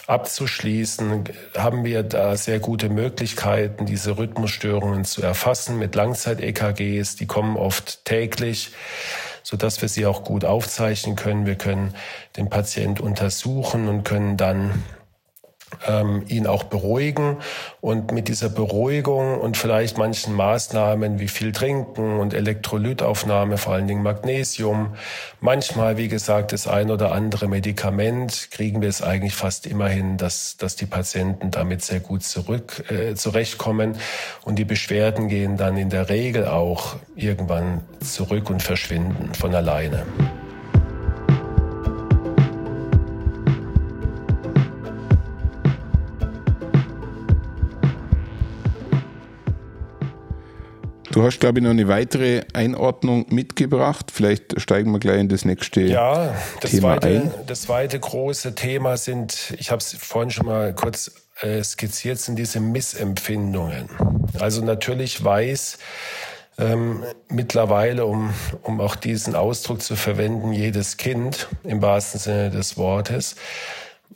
abzuschließen, 0.07 1.25
haben 1.57 1.85
wir 1.85 2.02
da 2.02 2.37
sehr 2.37 2.59
gute 2.59 2.88
Möglichkeiten, 2.88 3.87
diese 3.87 4.19
Rhythmusstörungen 4.19 5.05
zu 5.05 5.23
erfassen 5.23 5.79
mit 5.79 5.95
Langzeit-EKGs. 5.95 7.14
Die 7.14 7.26
kommen 7.26 7.57
oft 7.57 8.05
täglich, 8.05 8.73
so 9.45 9.57
dass 9.57 9.81
wir 9.81 9.88
sie 9.88 10.07
auch 10.07 10.25
gut 10.25 10.45
aufzeichnen 10.45 11.14
können. 11.14 11.47
Wir 11.47 11.55
können 11.55 11.95
den 12.37 12.50
Patient 12.50 13.00
untersuchen 13.00 13.88
und 13.88 14.02
können 14.02 14.37
dann 14.37 14.83
ähm, 15.91 16.25
ihn 16.29 16.47
auch 16.47 16.65
beruhigen 16.65 17.39
und 17.81 18.13
mit 18.13 18.29
dieser 18.29 18.49
Beruhigung 18.49 19.39
und 19.39 19.57
vielleicht 19.57 19.99
manchen 19.99 20.35
Maßnahmen 20.35 21.19
wie 21.19 21.29
viel 21.29 21.53
trinken 21.53 22.19
und 22.19 22.35
Elektrolytaufnahme, 22.35 23.59
vor 23.59 23.75
allen 23.75 23.89
Dingen 23.89 24.03
Magnesium, 24.03 24.95
manchmal, 25.41 25.97
wie 25.97 26.09
gesagt, 26.09 26.53
das 26.53 26.67
ein 26.67 26.91
oder 26.91 27.13
andere 27.13 27.49
Medikament, 27.49 28.49
kriegen 28.51 28.81
wir 28.81 28.89
es 28.89 29.03
eigentlich 29.03 29.35
fast 29.35 29.67
immer 29.67 29.89
hin, 29.89 30.17
dass, 30.17 30.57
dass 30.57 30.77
die 30.77 30.87
Patienten 30.87 31.51
damit 31.51 31.83
sehr 31.83 32.01
gut 32.01 32.23
zurück, 32.23 32.85
äh, 32.91 33.15
zurechtkommen 33.15 33.97
und 34.45 34.59
die 34.59 34.65
Beschwerden 34.65 35.29
gehen 35.29 35.57
dann 35.57 35.77
in 35.77 35.91
der 35.91 36.09
Regel 36.09 36.47
auch 36.47 36.97
irgendwann 37.17 37.81
zurück 38.01 38.51
und 38.51 38.63
verschwinden 38.63 39.35
von 39.35 39.55
alleine. 39.55 40.05
Du 51.21 51.27
hast, 51.27 51.39
glaube 51.39 51.59
ich, 51.59 51.62
noch 51.62 51.73
eine 51.73 51.87
weitere 51.87 52.45
Einordnung 52.55 53.27
mitgebracht. 53.29 54.11
Vielleicht 54.11 54.59
steigen 54.59 54.91
wir 54.91 55.00
gleich 55.00 55.21
in 55.21 55.29
das 55.29 55.45
nächste 55.45 55.83
ja, 55.83 56.35
das 56.62 56.71
Thema 56.71 56.95
zweite, 56.95 57.09
ein. 57.09 57.31
Das 57.47 57.61
zweite 57.61 58.00
große 58.00 58.55
Thema 58.55 58.97
sind, 58.97 59.55
ich 59.59 59.71
habe 59.71 59.81
es 59.81 59.93
vorhin 59.93 60.31
schon 60.31 60.47
mal 60.47 60.75
kurz 60.75 61.12
äh, 61.43 61.62
skizziert, 61.62 62.19
sind 62.19 62.37
diese 62.37 62.61
Missempfindungen. 62.61 63.91
Also 64.39 64.65
natürlich 64.65 65.23
weiß 65.23 65.77
ähm, 66.57 67.03
mittlerweile, 67.29 68.07
um, 68.07 68.33
um 68.62 68.81
auch 68.81 68.97
diesen 68.97 69.35
Ausdruck 69.35 69.83
zu 69.83 69.97
verwenden, 69.97 70.55
jedes 70.55 70.97
Kind 70.97 71.49
im 71.65 71.83
wahrsten 71.83 72.19
Sinne 72.19 72.49
des 72.50 72.79
Wortes, 72.79 73.37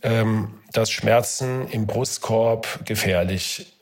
ähm, 0.02 0.54
dass 0.72 0.90
Schmerzen 0.90 1.68
im 1.68 1.86
Brustkorb 1.86 2.86
gefährlich 2.86 3.73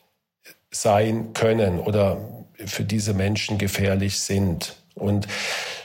sein 0.73 1.35
können 1.35 1.79
oder 1.79 2.17
für 2.67 2.85
diese 2.85 3.15
Menschen 3.15 3.59
gefährlich 3.59 4.19
sind. 4.19 4.75
Und 4.95 5.29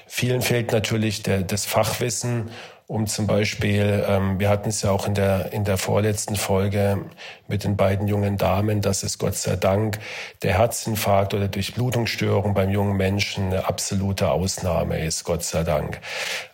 vielen 0.08 0.42
fehlt 0.42 0.72
natürlich 0.72 1.22
der, 1.22 1.42
das 1.44 1.66
Fachwissen, 1.66 2.50
um 2.88 3.06
zum 3.06 3.28
Beispiel, 3.28 4.06
ähm, 4.08 4.40
wir 4.40 4.50
hatten 4.50 4.70
es 4.70 4.82
ja 4.82 4.92
auch 4.92 5.08
in 5.08 5.14
der, 5.14 5.52
in 5.52 5.66
der 5.66 5.78
vorletzten 5.78 6.38
Folge 6.38 7.06
mit 7.48 7.66
den 7.66 7.76
beiden 7.76 8.08
jungen 8.08 8.38
Damen, 8.38 8.82
dass 8.82 9.04
es 9.04 9.18
Gott 9.18 9.36
sei 9.36 9.58
Dank 9.58 10.00
der 10.42 10.58
Herzinfarkt 10.58 11.34
oder 11.34 11.50
Durchblutungsstörung 11.50 12.54
beim 12.54 12.70
jungen 12.70 12.96
Menschen 12.96 13.48
eine 13.48 13.68
absolute 13.68 14.32
Ausnahme 14.32 15.04
ist, 15.04 15.26
Gott 15.26 15.44
sei 15.44 15.64
Dank. 15.64 16.00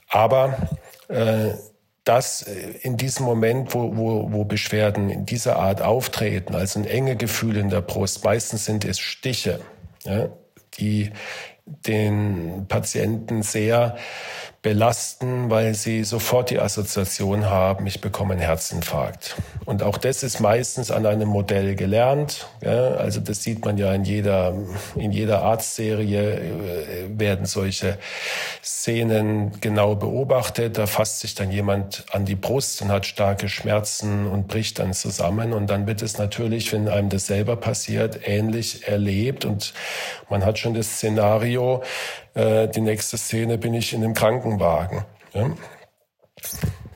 Aber 0.10 0.58
äh, 1.08 1.52
dass 2.04 2.42
äh, 2.44 2.72
in 2.82 2.98
diesem 2.98 3.26
Moment, 3.26 3.74
wo, 3.74 3.96
wo, 3.96 4.32
wo 4.32 4.44
Beschwerden 4.44 5.10
in 5.10 5.26
dieser 5.26 5.58
Art 5.58 5.82
auftreten, 5.82 6.56
also 6.56 6.80
ein 6.80 6.86
enge 6.86 7.16
Gefühl 7.16 7.58
in 7.58 7.70
der 7.70 7.82
Brust, 7.82 8.24
meistens 8.24 8.66
sind 8.66 8.86
es 8.86 9.00
Stiche, 9.00 9.60
ja, 10.04 10.30
die 10.78 11.12
den 11.66 12.66
Patienten 12.68 13.42
sehr 13.44 13.96
belasten, 14.64 15.50
weil 15.50 15.76
sie 15.76 16.06
sofort 16.06 16.50
die 16.50 16.58
Assoziation 16.58 17.46
haben, 17.46 17.86
ich 17.86 18.00
bekomme 18.00 18.34
einen 18.34 18.42
Herzinfarkt. 18.42 19.36
Und 19.66 19.84
auch 19.84 19.98
das 19.98 20.24
ist 20.24 20.40
meistens 20.40 20.90
an 20.90 21.06
einem 21.06 21.28
Modell 21.28 21.76
gelernt. 21.76 22.48
Also 22.62 23.20
das 23.20 23.44
sieht 23.44 23.66
man 23.66 23.78
ja 23.78 23.94
in 23.94 24.06
jeder, 24.06 24.56
in 24.96 25.12
jeder 25.12 25.44
Arztserie 25.44 26.40
äh, 26.40 27.20
werden 27.20 27.46
solche 27.46 27.98
Szenen 28.64 29.60
genau 29.60 29.96
beobachtet. 29.96 30.78
Da 30.78 30.88
fasst 30.88 31.20
sich 31.20 31.36
dann 31.36 31.52
jemand 31.52 32.06
an 32.12 32.24
die 32.24 32.36
Brust 32.36 32.82
und 32.82 32.90
hat 32.90 33.06
starke 33.06 33.50
Schmerzen 33.50 34.28
und 34.28 34.48
bricht 34.48 34.80
dann 34.80 34.94
zusammen. 34.94 35.52
Und 35.52 35.70
dann 35.70 35.88
wird 35.88 36.02
es 36.02 36.18
natürlich, 36.18 36.72
wenn 36.72 36.88
einem 36.88 37.10
das 37.10 37.28
selber 37.28 37.58
passiert, 37.58 38.22
ähnlich 38.26 38.88
erlebt. 38.88 39.44
Und 39.44 39.74
man 40.34 40.46
hat 40.46 40.58
schon 40.58 40.74
das 40.74 40.96
Szenario, 40.96 41.84
äh, 42.34 42.68
die 42.68 42.82
nächste 42.82 43.20
Szene 43.20 43.60
bin 43.60 43.76
ich 43.76 43.94
in 43.94 44.04
einem 44.04 44.16
Krankenwagen. 44.16 45.06
Ja. 45.34 45.52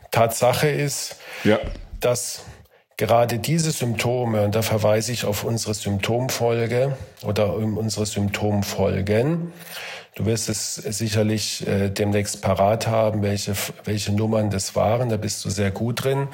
Tatsache 0.10 0.68
ist, 0.68 1.18
ja. 1.44 1.60
dass 2.00 2.42
gerade 2.98 3.38
diese 3.38 3.70
Symptome, 3.70 4.44
und 4.44 4.56
da 4.56 4.64
verweise 4.64 5.12
ich 5.12 5.24
auf 5.24 5.44
unsere 5.44 5.76
Symptomfolge 5.76 6.98
oder 7.24 7.56
um 7.56 7.78
unsere 7.78 8.06
Symptomfolgen, 8.06 9.54
Du 10.16 10.26
wirst 10.26 10.50
es 10.50 10.74
sicherlich 10.74 11.68
äh, 11.68 11.90
demnächst 11.90 12.42
parat 12.42 12.88
haben, 12.88 13.22
welche, 13.22 13.54
welche 13.84 14.12
Nummern 14.12 14.50
das 14.50 14.76
waren. 14.76 15.10
Da 15.10 15.18
bist 15.18 15.46
du 15.46 15.52
sehr 15.52 15.70
gut 15.70 16.04
drin 16.04 16.28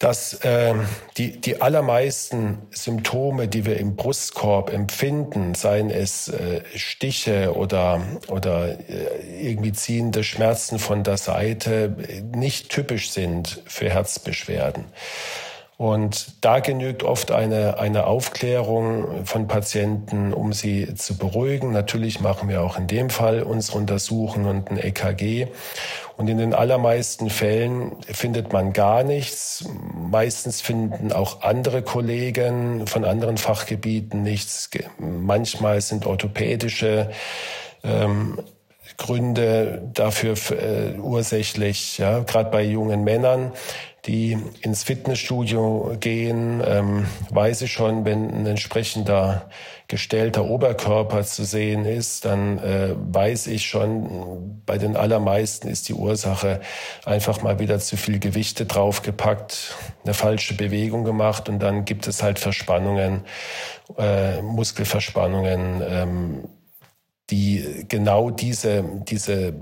dass 0.00 0.32
äh, 0.44 0.74
die, 1.18 1.40
die 1.42 1.60
allermeisten 1.60 2.58
Symptome, 2.70 3.48
die 3.48 3.66
wir 3.66 3.76
im 3.76 3.96
Brustkorb 3.96 4.72
empfinden, 4.72 5.54
seien 5.54 5.90
es 5.90 6.28
äh, 6.28 6.62
Stiche 6.74 7.54
oder, 7.54 8.00
oder 8.28 8.78
äh, 8.88 9.46
irgendwie 9.46 9.72
ziehende 9.72 10.24
Schmerzen 10.24 10.78
von 10.78 11.04
der 11.04 11.18
Seite, 11.18 11.94
nicht 12.34 12.70
typisch 12.70 13.10
sind 13.10 13.62
für 13.66 13.90
Herzbeschwerden. 13.90 14.86
Und 15.80 16.44
da 16.44 16.58
genügt 16.60 17.04
oft 17.04 17.32
eine, 17.32 17.78
eine 17.78 18.06
Aufklärung 18.06 19.24
von 19.24 19.48
Patienten, 19.48 20.34
um 20.34 20.52
sie 20.52 20.94
zu 20.94 21.16
beruhigen. 21.16 21.72
Natürlich 21.72 22.20
machen 22.20 22.50
wir 22.50 22.60
auch 22.60 22.76
in 22.76 22.86
dem 22.86 23.08
Fall 23.08 23.42
unsere 23.42 23.78
Untersuchungen 23.78 24.44
und 24.44 24.70
ein 24.70 24.76
EKG. 24.76 25.46
Und 26.18 26.28
in 26.28 26.36
den 26.36 26.52
allermeisten 26.52 27.30
Fällen 27.30 27.96
findet 28.02 28.52
man 28.52 28.74
gar 28.74 29.04
nichts. 29.04 29.64
Meistens 29.94 30.60
finden 30.60 31.12
auch 31.12 31.40
andere 31.40 31.80
Kollegen 31.80 32.86
von 32.86 33.06
anderen 33.06 33.38
Fachgebieten 33.38 34.22
nichts. 34.22 34.68
Manchmal 34.98 35.80
sind 35.80 36.04
orthopädische 36.04 37.10
ähm, 37.84 38.38
Gründe 39.00 39.82
dafür 39.94 40.34
äh, 40.50 40.98
ursächlich, 40.98 41.98
ja, 41.98 42.20
gerade 42.20 42.50
bei 42.50 42.62
jungen 42.62 43.02
Männern 43.02 43.52
die 44.06 44.38
ins 44.62 44.82
Fitnessstudio 44.82 45.96
gehen, 46.00 46.62
ähm, 46.66 47.06
weiß 47.30 47.62
ich 47.62 47.72
schon, 47.72 48.04
wenn 48.04 48.30
ein 48.30 48.46
entsprechender 48.46 49.50
gestellter 49.88 50.44
Oberkörper 50.44 51.22
zu 51.24 51.44
sehen 51.44 51.84
ist, 51.84 52.24
dann 52.24 52.58
äh, 52.58 52.94
weiß 52.96 53.48
ich 53.48 53.66
schon, 53.66 54.62
bei 54.64 54.78
den 54.78 54.96
allermeisten 54.96 55.68
ist 55.68 55.88
die 55.88 55.94
Ursache 55.94 56.60
einfach 57.04 57.42
mal 57.42 57.58
wieder 57.58 57.78
zu 57.78 57.96
viel 57.96 58.20
Gewichte 58.20 58.64
draufgepackt, 58.64 59.76
eine 60.04 60.14
falsche 60.14 60.54
Bewegung 60.54 61.04
gemacht 61.04 61.48
und 61.48 61.58
dann 61.58 61.84
gibt 61.84 62.06
es 62.06 62.22
halt 62.22 62.38
Verspannungen, 62.38 63.24
äh, 63.98 64.40
Muskelverspannungen, 64.40 65.82
ähm, 65.86 66.48
die 67.30 67.84
genau 67.88 68.30
diese, 68.30 68.84
diese 69.08 69.54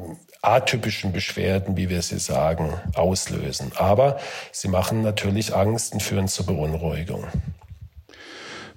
atypischen 0.42 1.12
Beschwerden, 1.12 1.76
wie 1.76 1.88
wir 1.88 2.02
sie 2.02 2.18
sagen, 2.18 2.72
auslösen. 2.94 3.72
Aber 3.76 4.18
sie 4.52 4.68
machen 4.68 5.02
natürlich 5.02 5.54
Angst 5.54 5.92
und 5.92 6.02
führen 6.02 6.28
zur 6.28 6.46
Beunruhigung. 6.46 7.24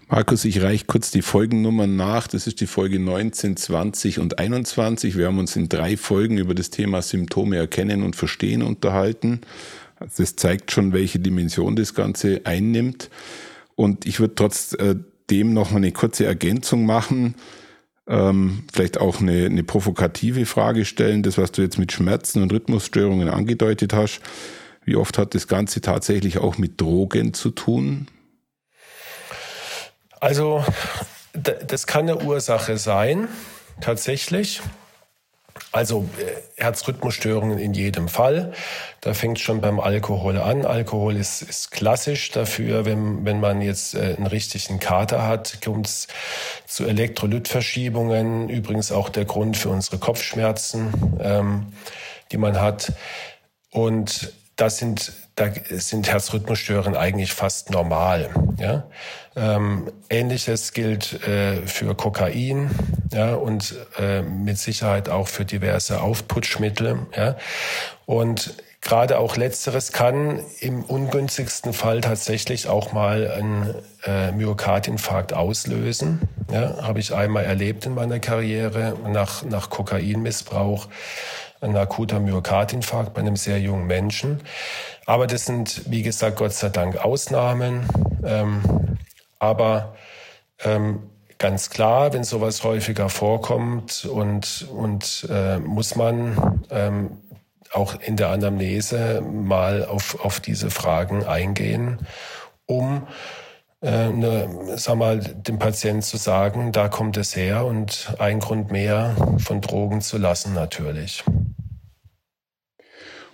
Markus, 0.08 0.44
ich 0.44 0.62
reiche 0.62 0.86
kurz 0.86 1.10
die 1.12 1.22
Folgennummern 1.22 1.96
nach. 1.96 2.28
Das 2.28 2.46
ist 2.46 2.60
die 2.60 2.68
Folge 2.68 3.00
19, 3.00 3.56
20 3.56 4.20
und 4.20 4.40
21. 4.40 5.18
Wir 5.18 5.28
haben 5.28 5.40
uns 5.40 5.56
in 5.56 5.70
drei 5.70 5.96
Folgen 5.96 6.38
über 6.38 6.54
das 6.54 6.70
Thema 6.70 7.02
Symptome 7.02 7.56
erkennen 7.56 8.04
und 8.04 8.18
verstehen 8.18 8.62
unterhalten. 8.62 9.40
Das 10.18 10.36
zeigt 10.36 10.72
schon, 10.72 10.92
welche 10.92 11.20
Dimension 11.20 11.78
das 11.78 11.94
Ganze 11.94 12.42
einnimmt. 12.44 13.10
Und 13.76 14.06
ich 14.06 14.20
würde 14.20 14.36
trotzdem 14.36 15.54
noch 15.54 15.74
eine 15.74 15.94
kurze 15.94 16.26
Ergänzung 16.26 16.86
machen 16.86 17.36
ähm, 18.08 18.64
vielleicht 18.72 19.00
auch 19.00 19.20
eine, 19.22 19.46
eine 19.46 19.64
provokative 19.64 20.46
Frage 20.46 20.86
stellen, 20.86 21.24
das, 21.24 21.38
was 21.38 21.52
du 21.52 21.62
jetzt 21.62 21.78
mit 21.78 21.92
Schmerzen 21.92 22.42
und 22.42 22.52
Rhythmusstörungen 22.52 23.30
angedeutet 23.30 23.94
hast. 23.94 24.22
Wie 24.84 24.96
oft 24.96 25.18
hat 25.18 25.36
das 25.36 25.48
Ganze 25.48 25.82
tatsächlich 25.82 26.40
auch 26.40 26.58
mit 26.58 26.82
Drogen 26.82 27.34
zu 27.34 27.52
tun? 27.52 28.08
Also, 30.20 30.64
das 31.34 31.88
kann 31.88 32.10
eine 32.10 32.24
Ursache 32.24 32.78
sein, 32.78 33.28
tatsächlich. 33.80 34.62
Also 35.72 36.10
äh, 36.20 36.62
Herzrhythmusstörungen 36.62 37.58
in 37.58 37.74
jedem 37.74 38.10
Fall. 38.10 38.54
Da 39.00 39.14
fängt 39.14 39.40
schon 39.40 39.62
beim 39.62 39.80
Alkohol 39.80 40.38
an. 40.38 40.66
Alkohol 40.66 41.16
ist, 41.16 41.42
ist 41.42 41.72
klassisch 41.72 42.32
dafür, 42.32 42.86
wenn, 42.86 43.24
wenn 43.26 43.40
man 43.40 43.62
jetzt 43.62 43.96
äh, 43.96 44.16
einen 44.18 44.28
richtigen 44.28 44.80
Kater 44.80 45.26
hat, 45.26 45.62
kommt 45.64 45.88
es 45.88 46.08
zu 46.68 46.86
Elektrolytverschiebungen. 46.86 48.50
Übrigens 48.50 48.92
auch 48.92 49.10
der 49.10 49.26
Grund 49.26 49.56
für 49.56 49.70
unsere 49.70 49.98
Kopfschmerzen, 49.98 51.18
ähm, 51.22 51.74
die 52.32 52.38
man 52.38 52.60
hat. 52.60 52.92
Und 53.72 54.34
das 54.58 54.78
sind, 54.78 55.14
da 55.42 55.50
sind 55.70 56.08
Herzrhythmusstörungen 56.12 56.96
eigentlich 56.96 57.34
fast 57.34 57.72
normal. 57.72 58.30
Ja? 58.60 58.84
Ähm, 59.36 59.92
Ähnliches 60.10 60.74
gilt 60.74 61.26
äh, 61.28 61.66
für 61.66 61.96
Kokain 61.96 62.70
ja, 63.12 63.34
und 63.34 63.76
äh, 64.00 64.22
mit 64.22 64.58
Sicherheit 64.60 65.10
auch 65.10 65.28
für 65.28 65.46
diverse 65.46 66.02
Aufputschmittel. 66.02 67.08
Ja? 67.16 67.38
Und 68.06 68.54
gerade 68.82 69.18
auch 69.18 69.36
letzteres 69.36 69.92
kann 69.92 70.42
im 70.60 70.84
ungünstigsten 70.84 71.74
Fall 71.74 72.02
tatsächlich 72.02 72.68
auch 72.68 72.94
mal 72.94 73.32
einen 73.32 73.74
äh, 74.06 74.32
Myokardinfarkt 74.32 75.34
auslösen. 75.34 76.22
Ja, 76.52 76.84
Habe 76.84 77.00
ich 77.00 77.16
einmal 77.16 77.46
erlebt 77.46 77.86
in 77.86 77.96
meiner 77.96 78.20
Karriere 78.20 78.96
nach, 79.08 79.44
nach 79.44 79.70
Kokainmissbrauch 79.70 80.88
ein 81.62 81.78
akuter 81.78 82.20
Myokardinfarkt 82.20 83.14
bei 83.14 83.22
einem 83.22 83.36
sehr 83.36 83.60
jungen 83.60 83.86
Menschen. 83.86 84.42
Aber 85.06 85.28
das 85.28 85.46
sind, 85.46 85.90
wie 85.90 86.04
gesagt, 86.04 86.38
Gott 86.38 86.54
sei 86.54 86.70
Dank 86.70 86.98
Ausnahmen. 86.98 87.86
Ähm, 88.24 88.62
aber 89.40 89.96
ähm, 90.64 91.00
ganz 91.38 91.70
klar, 91.70 92.14
wenn 92.14 92.24
sowas 92.24 92.64
häufiger 92.64 93.10
vorkommt 93.10 94.06
und, 94.06 94.68
und 94.72 95.28
äh, 95.30 95.58
muss 95.58 95.96
man 95.96 96.64
ähm, 96.70 97.18
auch 97.74 97.96
in 98.00 98.16
der 98.18 98.30
Anamnese 98.30 99.22
mal 99.22 99.86
auf, 99.86 100.24
auf 100.24 100.40
diese 100.40 100.70
Fragen 100.70 101.26
eingehen, 101.26 102.00
um 102.66 103.08
äh, 103.82 104.10
ne, 104.10 104.48
sag 104.76 104.96
mal, 104.96 105.20
dem 105.20 105.58
Patienten 105.58 106.04
zu 106.04 106.18
sagen, 106.18 106.72
da 106.72 106.88
kommt 106.88 107.18
es 107.18 107.36
her 107.36 107.66
und 107.66 108.14
ein 108.20 108.40
Grund 108.40 108.72
mehr 108.72 109.16
von 109.40 109.62
Drogen 109.62 110.02
zu 110.02 110.18
lassen 110.18 110.54
natürlich. 110.54 111.24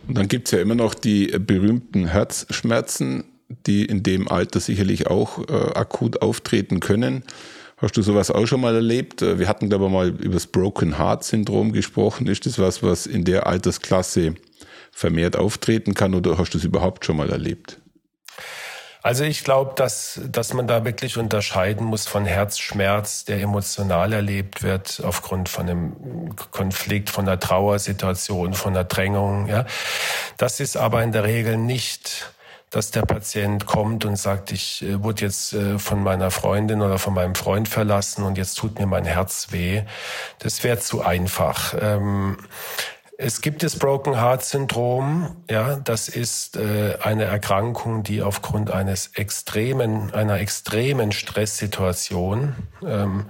Und 0.08 0.18
dann 0.18 0.28
gibt's 0.28 0.52
ja 0.52 0.60
immer 0.60 0.76
noch 0.76 0.94
die 0.94 1.28
berühmten 1.28 2.08
Herzschmerzen, 2.08 3.26
die 3.66 3.86
in 3.86 4.04
dem 4.04 4.28
Alter 4.28 4.60
sicherlich 4.60 5.08
auch 5.08 5.40
äh, 5.50 5.74
akut 5.74 6.22
auftreten 6.22 6.80
können. 6.80 7.24
Hast 7.78 7.96
du 7.96 8.02
sowas 8.02 8.32
auch 8.32 8.46
schon 8.48 8.62
mal 8.62 8.76
erlebt? 8.76 9.22
Äh, 9.22 9.40
wir 9.40 9.48
hatten, 9.48 9.70
glaube 9.70 9.86
ich, 9.86 9.92
mal 9.92 10.10
über 10.10 10.34
das 10.34 10.48
Broken 10.48 10.98
Heart 10.98 11.24
Syndrom 11.24 11.74
gesprochen. 11.74 12.28
Ist 12.28 12.46
das 12.46 12.58
was, 12.60 12.84
was 12.84 13.06
in 13.06 13.24
der 13.24 13.48
Altersklasse 13.48 14.36
vermehrt 14.92 15.36
auftreten 15.36 15.94
kann 15.94 16.16
oder 16.16 16.38
hast 16.38 16.54
du 16.54 16.58
es 16.58 16.64
überhaupt 16.64 17.06
schon 17.06 17.18
mal 17.18 17.30
erlebt? 17.30 17.80
Also 19.04 19.24
ich 19.24 19.44
glaube, 19.44 19.74
dass, 19.76 20.20
dass 20.28 20.54
man 20.54 20.68
da 20.68 20.84
wirklich 20.84 21.18
unterscheiden 21.18 21.86
muss 21.86 22.08
von 22.08 22.26
Herzschmerz, 22.26 23.26
der 23.26 23.42
emotional 23.42 24.14
erlebt 24.14 24.64
wird 24.64 25.02
aufgrund 25.04 25.50
von 25.50 25.70
einem 25.70 26.36
Konflikt, 26.52 27.10
von 27.10 27.28
einer 27.28 27.40
Trauersituation, 27.40 28.54
von 28.54 28.76
einer 28.76 28.84
Drängung. 28.84 29.48
Ja. 29.48 29.66
Das 30.38 30.60
ist 30.60 30.78
aber 30.78 31.04
in 31.04 31.12
der 31.12 31.24
Regel 31.24 31.58
nicht 31.58 32.32
dass 32.70 32.92
der 32.92 33.04
Patient 33.04 33.66
kommt 33.66 34.04
und 34.04 34.18
sagt, 34.18 34.52
ich 34.52 34.84
äh, 34.84 35.02
wurde 35.02 35.24
jetzt 35.24 35.54
äh, 35.54 35.80
von 35.80 36.04
meiner 36.04 36.32
Freundin 36.32 36.82
oder 36.82 37.00
von 37.00 37.14
meinem 37.14 37.36
Freund 37.36 37.70
verlassen 37.70 38.24
und 38.24 38.38
jetzt 38.38 38.56
tut 38.56 38.78
mir 38.78 38.86
mein 38.86 39.06
Herz 39.06 39.48
weh. 39.52 39.84
Das 40.40 40.64
wäre 40.64 40.78
zu 40.80 41.02
einfach. 41.02 41.74
Ähm, 41.80 42.38
es 43.18 43.42
gibt 43.42 43.64
das 43.64 43.78
Broken 43.78 44.22
Heart 44.22 44.46
Syndrom. 44.46 45.36
Ja, 45.50 45.78
das 45.78 46.08
ist 46.08 46.56
äh, 46.56 46.98
eine 47.02 47.24
Erkrankung, 47.24 48.04
die 48.04 48.22
aufgrund 48.22 48.70
eines 48.70 49.08
extremen, 49.16 50.14
einer 50.14 50.40
extremen 50.40 51.12
Stresssituation, 51.12 52.56
ähm, 52.86 53.26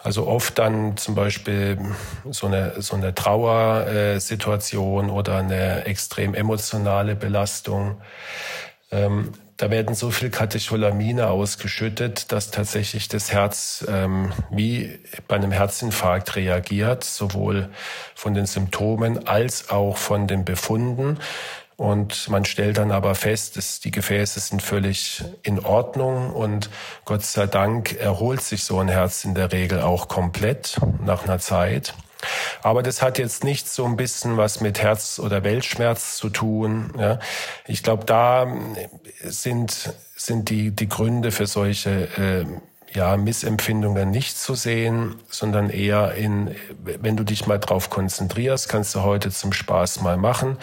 also 0.00 0.28
oft 0.28 0.56
dann 0.58 0.96
zum 0.96 1.16
Beispiel 1.16 1.78
so 2.30 2.46
eine 2.46 2.80
so 2.80 2.94
eine 2.94 3.12
Trauersituation 3.12 5.10
oder 5.10 5.38
eine 5.38 5.84
extrem 5.86 6.34
emotionale 6.34 7.16
Belastung. 7.16 8.00
Ähm, 8.92 9.32
da 9.58 9.70
werden 9.70 9.94
so 9.94 10.10
viel 10.10 10.30
Katecholamine 10.30 11.28
ausgeschüttet, 11.28 12.30
dass 12.30 12.52
tatsächlich 12.52 13.08
das 13.08 13.32
Herz 13.32 13.84
ähm, 13.88 14.32
wie 14.50 15.00
bei 15.26 15.34
einem 15.34 15.50
Herzinfarkt 15.50 16.36
reagiert, 16.36 17.02
sowohl 17.02 17.68
von 18.14 18.34
den 18.34 18.46
Symptomen 18.46 19.26
als 19.26 19.68
auch 19.70 19.96
von 19.96 20.28
den 20.28 20.44
Befunden. 20.44 21.18
Und 21.76 22.28
man 22.28 22.44
stellt 22.44 22.78
dann 22.78 22.92
aber 22.92 23.16
fest, 23.16 23.56
dass 23.56 23.80
die 23.80 23.90
Gefäße 23.90 24.38
sind 24.40 24.62
völlig 24.62 25.24
in 25.42 25.58
Ordnung 25.64 26.30
und 26.30 26.70
Gott 27.04 27.24
sei 27.24 27.46
Dank 27.46 27.94
erholt 27.94 28.40
sich 28.40 28.64
so 28.64 28.78
ein 28.78 28.88
Herz 28.88 29.24
in 29.24 29.34
der 29.34 29.52
Regel 29.52 29.80
auch 29.80 30.06
komplett 30.08 30.76
nach 31.04 31.24
einer 31.24 31.38
Zeit. 31.40 31.94
Aber 32.62 32.82
das 32.82 33.02
hat 33.02 33.18
jetzt 33.18 33.44
nicht 33.44 33.68
so 33.68 33.84
ein 33.84 33.96
bisschen 33.96 34.36
was 34.36 34.60
mit 34.60 34.82
Herz- 34.82 35.18
oder 35.18 35.44
Weltschmerz 35.44 36.16
zu 36.16 36.30
tun. 36.30 36.92
Ja. 36.98 37.18
Ich 37.66 37.82
glaube, 37.82 38.04
da 38.04 38.46
sind, 39.22 39.94
sind 40.16 40.50
die, 40.50 40.70
die 40.70 40.88
Gründe 40.88 41.30
für 41.30 41.46
solche 41.46 41.90
äh, 41.90 42.44
ja, 42.94 43.16
Missempfindungen 43.16 44.10
nicht 44.10 44.38
zu 44.38 44.54
sehen, 44.54 45.16
sondern 45.28 45.70
eher 45.70 46.14
in, 46.14 46.54
wenn 46.82 47.16
du 47.16 47.24
dich 47.24 47.46
mal 47.46 47.58
drauf 47.58 47.90
konzentrierst, 47.90 48.68
kannst 48.68 48.94
du 48.94 49.02
heute 49.02 49.30
zum 49.30 49.52
Spaß 49.52 50.00
mal 50.00 50.16
machen 50.16 50.56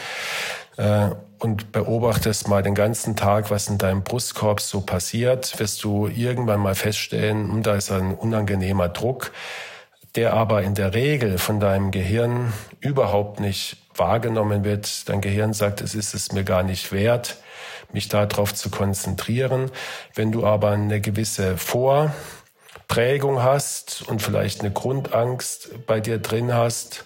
äh, 0.78 1.10
und 1.40 1.72
beobachtest 1.72 2.48
mal 2.48 2.64
den 2.64 2.76
ganzen 2.76 3.16
Tag, 3.16 3.52
was 3.52 3.68
in 3.68 3.78
deinem 3.78 4.04
Brustkorb 4.04 4.60
so 4.60 4.82
passiert, 4.82 5.60
wirst 5.60 5.84
du 5.84 6.08
irgendwann 6.08 6.60
mal 6.60 6.76
feststellen, 6.76 7.52
hm, 7.52 7.64
da 7.64 7.76
ist 7.76 7.92
ein 7.92 8.16
unangenehmer 8.16 8.90
Druck 8.90 9.32
der 10.16 10.34
aber 10.34 10.64
in 10.64 10.76
der 10.76 10.94
Regel 10.94 11.38
von 11.38 11.60
deinem 11.60 11.92
Gehirn 11.92 12.54
überhaupt 12.80 13.40
nicht 13.40 13.78
wahrgenommen 13.96 14.64
wird. 14.64 15.10
Dein 15.10 15.22
Gehirn 15.22 15.54
sagt, 15.54 15.82
es 15.82 15.96
ist 15.96 16.14
es 16.14 16.32
mir 16.32 16.44
gar 16.44 16.64
nicht 16.64 16.92
wert, 16.92 17.38
mich 17.92 18.08
darauf 18.08 18.54
zu 18.54 18.70
konzentrieren. 18.70 19.72
Wenn 20.14 20.32
du 20.32 20.46
aber 20.46 20.72
eine 20.72 21.02
gewisse 21.02 21.58
Vorprägung 21.58 23.44
hast 23.44 24.04
und 24.08 24.22
vielleicht 24.22 24.62
eine 24.62 24.72
Grundangst 24.72 25.86
bei 25.86 26.00
dir 26.00 26.20
drin 26.20 26.54
hast, 26.54 27.06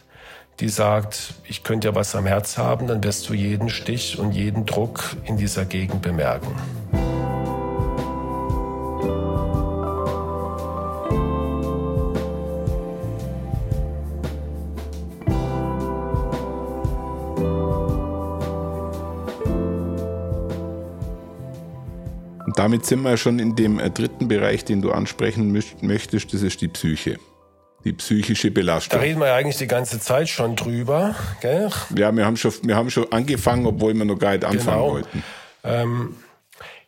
die 0.59 0.69
sagt, 0.69 1.35
ich 1.45 1.63
könnte 1.63 1.87
ja 1.87 1.95
was 1.95 2.15
am 2.15 2.25
Herz 2.25 2.57
haben, 2.57 2.87
dann 2.87 3.03
wirst 3.03 3.29
du 3.29 3.33
jeden 3.33 3.69
Stich 3.69 4.19
und 4.19 4.33
jeden 4.33 4.65
Druck 4.65 5.15
in 5.23 5.37
dieser 5.37 5.65
Gegend 5.65 6.01
bemerken. 6.01 6.53
Damit 22.59 22.85
sind 22.85 23.03
wir 23.03 23.15
schon 23.15 23.39
in 23.39 23.55
dem 23.55 23.79
äh, 23.79 23.89
dritten 23.89 24.27
Bereich, 24.27 24.65
den 24.65 24.81
du 24.81 24.91
ansprechen 24.91 25.53
möchtest, 25.81 26.33
das 26.33 26.41
ist 26.41 26.59
die 26.59 26.67
Psyche. 26.67 27.17
Die 27.85 27.93
psychische 27.93 28.51
Belastung. 28.51 28.99
Da 28.99 29.05
reden 29.05 29.21
wir 29.21 29.27
ja 29.27 29.35
eigentlich 29.37 29.55
die 29.55 29.67
ganze 29.67 30.01
Zeit 30.01 30.27
schon 30.27 30.57
drüber. 30.57 31.15
Gell? 31.39 31.69
Ja, 31.95 32.13
wir 32.13 32.25
haben, 32.25 32.35
schon, 32.35 32.51
wir 32.63 32.75
haben 32.75 32.89
schon 32.89 33.09
angefangen, 33.13 33.65
obwohl 33.65 33.93
wir 33.93 34.03
noch 34.03 34.19
gar 34.19 34.31
nicht 34.31 34.43
anfangen 34.43 34.77
genau. 34.77 34.91
wollten. 34.91 35.23
Ähm, 35.63 36.17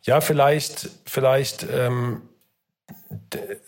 ja, 0.01 0.19
vielleicht, 0.19 0.89
vielleicht 1.05 1.65
ähm, 1.73 2.21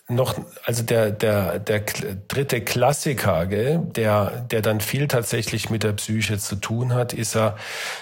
noch, 0.08 0.36
also 0.66 0.84
der, 0.84 1.12
der, 1.12 1.60
der 1.60 1.82
dritte 2.28 2.62
Klassiker, 2.62 3.46
gell, 3.46 3.80
der, 3.80 4.46
der 4.52 4.62
dann 4.62 4.82
viel 4.82 5.08
tatsächlich 5.08 5.70
mit 5.70 5.84
der 5.84 5.94
Psyche 5.94 6.38
zu 6.38 6.56
tun 6.56 6.94
hat, 6.94 7.14
ist 7.14 7.36
ja, 7.36 7.56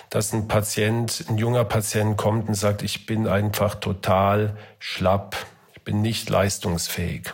dass 0.09 0.33
ein 0.33 0.47
Patient, 0.47 1.25
ein 1.29 1.37
junger 1.37 1.65
Patient 1.65 2.17
kommt 2.17 2.47
und 2.47 2.55
sagt, 2.55 2.81
ich 2.81 3.05
bin 3.05 3.27
einfach 3.27 3.75
total 3.75 4.57
schlapp, 4.79 5.35
ich 5.73 5.81
bin 5.81 6.01
nicht 6.01 6.29
leistungsfähig. 6.29 7.33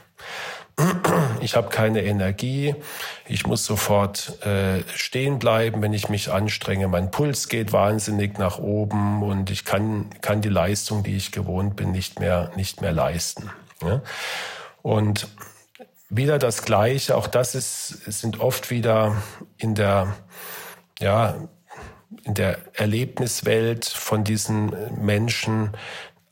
Ich 1.42 1.56
habe 1.56 1.70
keine 1.70 2.04
Energie, 2.04 2.76
ich 3.28 3.48
muss 3.48 3.66
sofort 3.66 4.46
äh, 4.46 4.84
stehen 4.94 5.40
bleiben, 5.40 5.82
wenn 5.82 5.94
ich 5.94 6.08
mich 6.10 6.32
anstrenge. 6.32 6.88
Mein 6.88 7.10
Puls 7.10 7.48
geht 7.48 7.74
wahnsinnig 7.74 8.38
nach 8.38 8.60
oben 8.60 9.24
und 9.24 9.50
ich 9.50 9.66
kann, 9.66 10.12
kann 10.22 10.42
die 10.42 10.50
Leistung, 10.50 11.02
die 11.02 11.16
ich 11.16 11.32
gewohnt 11.32 11.76
bin, 11.76 11.92
nicht 11.92 12.20
mehr, 12.20 12.52
nicht 12.56 12.82
mehr 12.82 12.92
leisten. 12.92 13.50
Ja? 13.82 14.02
Und 14.82 15.28
wieder 16.10 16.40
das 16.40 16.64
Gleiche, 16.64 17.16
auch 17.16 17.28
das 17.28 17.56
ist, 17.56 17.90
sind 18.06 18.40
oft 18.40 18.72
wieder 18.72 19.22
in 19.58 19.76
der, 19.76 20.16
ja, 21.00 21.36
in 22.24 22.34
der 22.34 22.60
Erlebniswelt 22.74 23.86
von 23.86 24.24
diesen 24.24 24.74
Menschen 25.04 25.72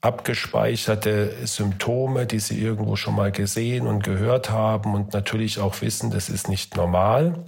abgespeicherte 0.05 1.33
Symptome, 1.45 2.27
die 2.27 2.39
sie 2.39 2.61
irgendwo 2.61 2.95
schon 2.95 3.15
mal 3.15 3.31
gesehen 3.31 3.87
und 3.87 4.03
gehört 4.03 4.51
haben 4.51 4.93
und 4.93 5.13
natürlich 5.13 5.59
auch 5.59 5.81
wissen, 5.81 6.11
das 6.11 6.29
ist 6.29 6.47
nicht 6.47 6.77
normal. 6.77 7.43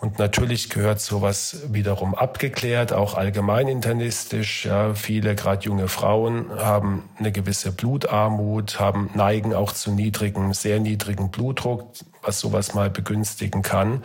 Und 0.00 0.18
natürlich 0.18 0.70
gehört 0.70 1.00
sowas 1.00 1.58
wiederum 1.68 2.14
abgeklärt, 2.14 2.92
auch 2.92 3.14
allgemein 3.14 3.68
internistisch. 3.68 4.64
Ja, 4.64 4.94
viele, 4.94 5.36
gerade 5.36 5.64
junge 5.64 5.86
Frauen, 5.86 6.50
haben 6.58 7.08
eine 7.18 7.30
gewisse 7.30 7.70
Blutarmut, 7.70 8.80
haben 8.80 9.10
neigen 9.14 9.54
auch 9.54 9.70
zu 9.70 9.92
niedrigem, 9.92 10.54
sehr 10.54 10.80
niedrigen 10.80 11.30
Blutdruck, 11.30 11.92
was 12.22 12.40
sowas 12.40 12.74
mal 12.74 12.90
begünstigen 12.90 13.62
kann. 13.62 14.02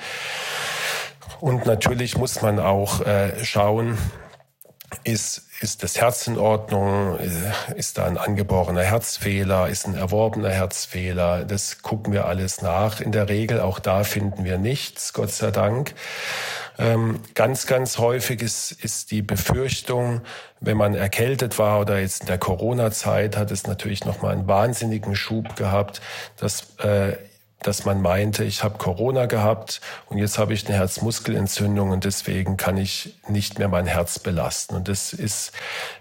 Und 1.39 1.65
natürlich 1.65 2.17
muss 2.17 2.41
man 2.41 2.59
auch 2.59 3.01
äh, 3.01 3.43
schauen, 3.43 3.97
ist, 5.07 5.43
ist 5.61 5.83
das 5.83 5.99
Herz 5.99 6.27
in 6.27 6.37
Ordnung? 6.37 7.17
Ist 7.75 7.97
da 7.97 8.05
ein 8.05 8.17
angeborener 8.17 8.83
Herzfehler? 8.83 9.69
Ist 9.69 9.87
ein 9.87 9.95
erworbener 9.95 10.49
Herzfehler? 10.49 11.45
Das 11.45 11.81
gucken 11.81 12.11
wir 12.13 12.25
alles 12.25 12.61
nach. 12.61 12.99
In 12.99 13.11
der 13.11 13.29
Regel, 13.29 13.61
auch 13.61 13.79
da 13.79 14.03
finden 14.03 14.43
wir 14.43 14.57
nichts, 14.57 15.13
Gott 15.13 15.31
sei 15.31 15.51
Dank. 15.51 15.95
Ähm, 16.77 17.21
ganz, 17.33 17.65
ganz 17.65 17.97
häufig 17.97 18.41
ist, 18.41 18.71
ist 18.71 19.09
die 19.11 19.21
Befürchtung, 19.21 20.21
wenn 20.59 20.77
man 20.77 20.93
erkältet 20.93 21.57
war 21.57 21.79
oder 21.79 21.99
jetzt 21.99 22.21
in 22.21 22.27
der 22.27 22.37
Corona-Zeit, 22.37 23.37
hat 23.37 23.49
es 23.49 23.65
natürlich 23.65 24.05
nochmal 24.05 24.33
einen 24.33 24.47
wahnsinnigen 24.47 25.15
Schub 25.15 25.55
gehabt, 25.55 26.01
dass 26.35 26.75
äh, 26.79 27.13
dass 27.63 27.85
man 27.85 28.01
meinte, 28.01 28.43
ich 28.43 28.63
habe 28.63 28.77
Corona 28.77 29.25
gehabt 29.25 29.81
und 30.09 30.19
jetzt 30.19 30.37
habe 30.37 30.53
ich 30.53 30.67
eine 30.67 30.77
Herzmuskelentzündung 30.77 31.89
und 31.89 32.05
deswegen 32.05 32.55
kann 32.55 32.77
ich 32.77 33.15
nicht 33.27 33.57
mehr 33.57 33.67
mein 33.67 33.87
Herz 33.87 34.19
belasten. 34.19 34.75
Und 34.75 34.87
das 34.87 35.11
ist 35.11 35.51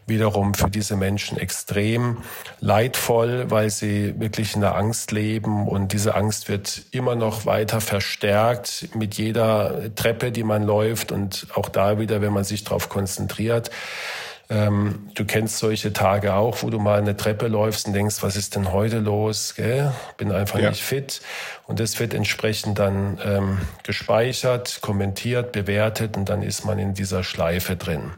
wiederum 0.07 0.55
für 0.55 0.71
diese 0.71 0.97
Menschen 0.97 1.38
extrem 1.38 2.19
leidvoll, 2.61 3.51
weil 3.51 3.71
sie 3.71 4.21
wirklich 4.21 4.55
in 4.55 4.61
der 4.61 4.77
Angst 4.77 5.12
leben 5.12 5.66
und 5.66 5.92
diese 5.92 6.14
Angst 6.14 6.49
wird 6.49 6.83
immer 6.90 7.16
noch 7.16 7.47
weiter 7.47 7.81
verstärkt 7.81 8.90
mit 8.95 9.14
jeder 9.14 9.95
Treppe, 9.95 10.33
die 10.33 10.45
man 10.45 10.62
läuft 10.62 11.11
und 11.11 11.47
auch 11.55 11.69
da 11.69 11.99
wieder, 11.99 12.21
wenn 12.21 12.33
man 12.33 12.45
sich 12.45 12.64
darauf 12.64 12.88
konzentriert 12.88 13.71
ähm, 14.49 15.11
du 15.15 15.25
kennst 15.25 15.59
solche 15.59 15.93
Tage 15.93 16.35
auch, 16.35 16.63
wo 16.63 16.71
du 16.71 16.79
mal 16.79 16.99
eine 16.99 17.17
Treppe 17.17 17.49
läufst 17.49 17.87
und 17.89 17.95
denkst, 17.95 18.23
was 18.23 18.37
ist 18.37 18.55
denn 18.55 18.73
heute 18.73 18.99
los? 18.99 19.55
Gell? 19.57 19.93
Bin 20.17 20.31
einfach 20.31 20.61
ja. 20.61 20.71
nicht 20.71 20.83
fit. 20.83 21.21
Und 21.67 21.81
das 21.81 21.99
wird 21.99 22.15
entsprechend 22.15 22.79
dann 22.79 23.19
ähm, 23.25 23.59
gespeichert, 23.83 24.79
kommentiert, 24.83 25.53
bewertet 25.53 26.17
und 26.17 26.29
dann 26.29 26.43
ist 26.43 26.65
man 26.65 26.79
in 26.79 26.95
dieser 26.95 27.25
Schleife 27.25 27.77
drin. 27.77 28.13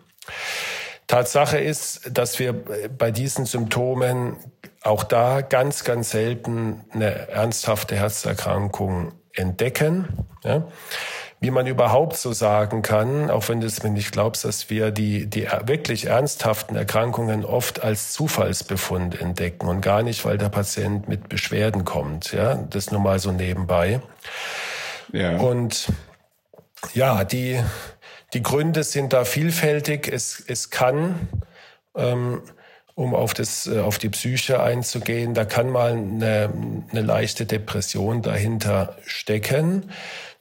Tatsache 1.07 1.59
ist, 1.59 2.11
dass 2.13 2.39
wir 2.39 2.53
bei 2.53 3.11
diesen 3.11 3.47
Symptomen 3.47 4.37
auch 4.83 5.05
da 5.05 5.41
ganz, 5.41 5.85
ganz 5.85 6.11
selten 6.11 6.85
eine 6.91 7.29
ernsthafte 7.29 7.97
Herzerkrankung 7.97 9.13
entdecken. 9.33 10.27
Ja? 10.45 10.69
Wie 11.41 11.51
man 11.53 11.67
überhaupt 11.67 12.17
so 12.17 12.33
sagen 12.33 12.83
kann, 12.83 13.31
auch 13.31 13.49
wenn 13.49 13.61
du 13.61 13.67
es 13.67 13.83
mir 13.83 13.91
nicht 13.91 14.11
glaubst, 14.11 14.45
dass 14.45 14.71
wir 14.71 14.91
die, 14.91 15.27
die 15.27 15.47
wirklich 15.65 16.07
ernsthaften 16.07 16.75
Erkrankungen 16.75 17.45
oft 17.45 17.83
als 17.83 18.13
Zufallsbefund 18.13 19.21
entdecken 19.21 19.69
und 19.69 19.81
gar 19.81 20.03
nicht, 20.03 20.25
weil 20.25 20.37
der 20.37 20.49
Patient 20.49 21.09
mit 21.09 21.29
Beschwerden 21.29 21.85
kommt. 21.85 22.33
Ja, 22.33 22.57
das 22.57 22.91
nur 22.91 23.01
mal 23.01 23.21
so 23.21 23.31
nebenbei. 23.31 24.01
Ja. 25.13 25.37
Und 25.37 25.93
ja, 26.93 27.23
die, 27.23 27.61
die 28.33 28.43
Gründe 28.43 28.83
sind 28.83 29.13
da 29.13 29.25
vielfältig. 29.25 30.09
Es, 30.09 30.43
es 30.45 30.71
kann, 30.71 31.29
ähm, 31.97 32.43
um 32.97 33.15
auf, 33.15 33.33
das, 33.33 33.69
äh, 33.69 33.79
auf 33.79 33.99
die 33.99 34.09
Psyche 34.09 34.61
einzugehen, 34.61 35.35
da 35.35 35.45
kann 35.45 35.71
mal 35.71 35.93
eine, 35.93 36.53
eine 36.91 37.01
leichte 37.01 37.47
Depression 37.47 38.23
dahinter 38.23 38.97
stecken 39.07 39.89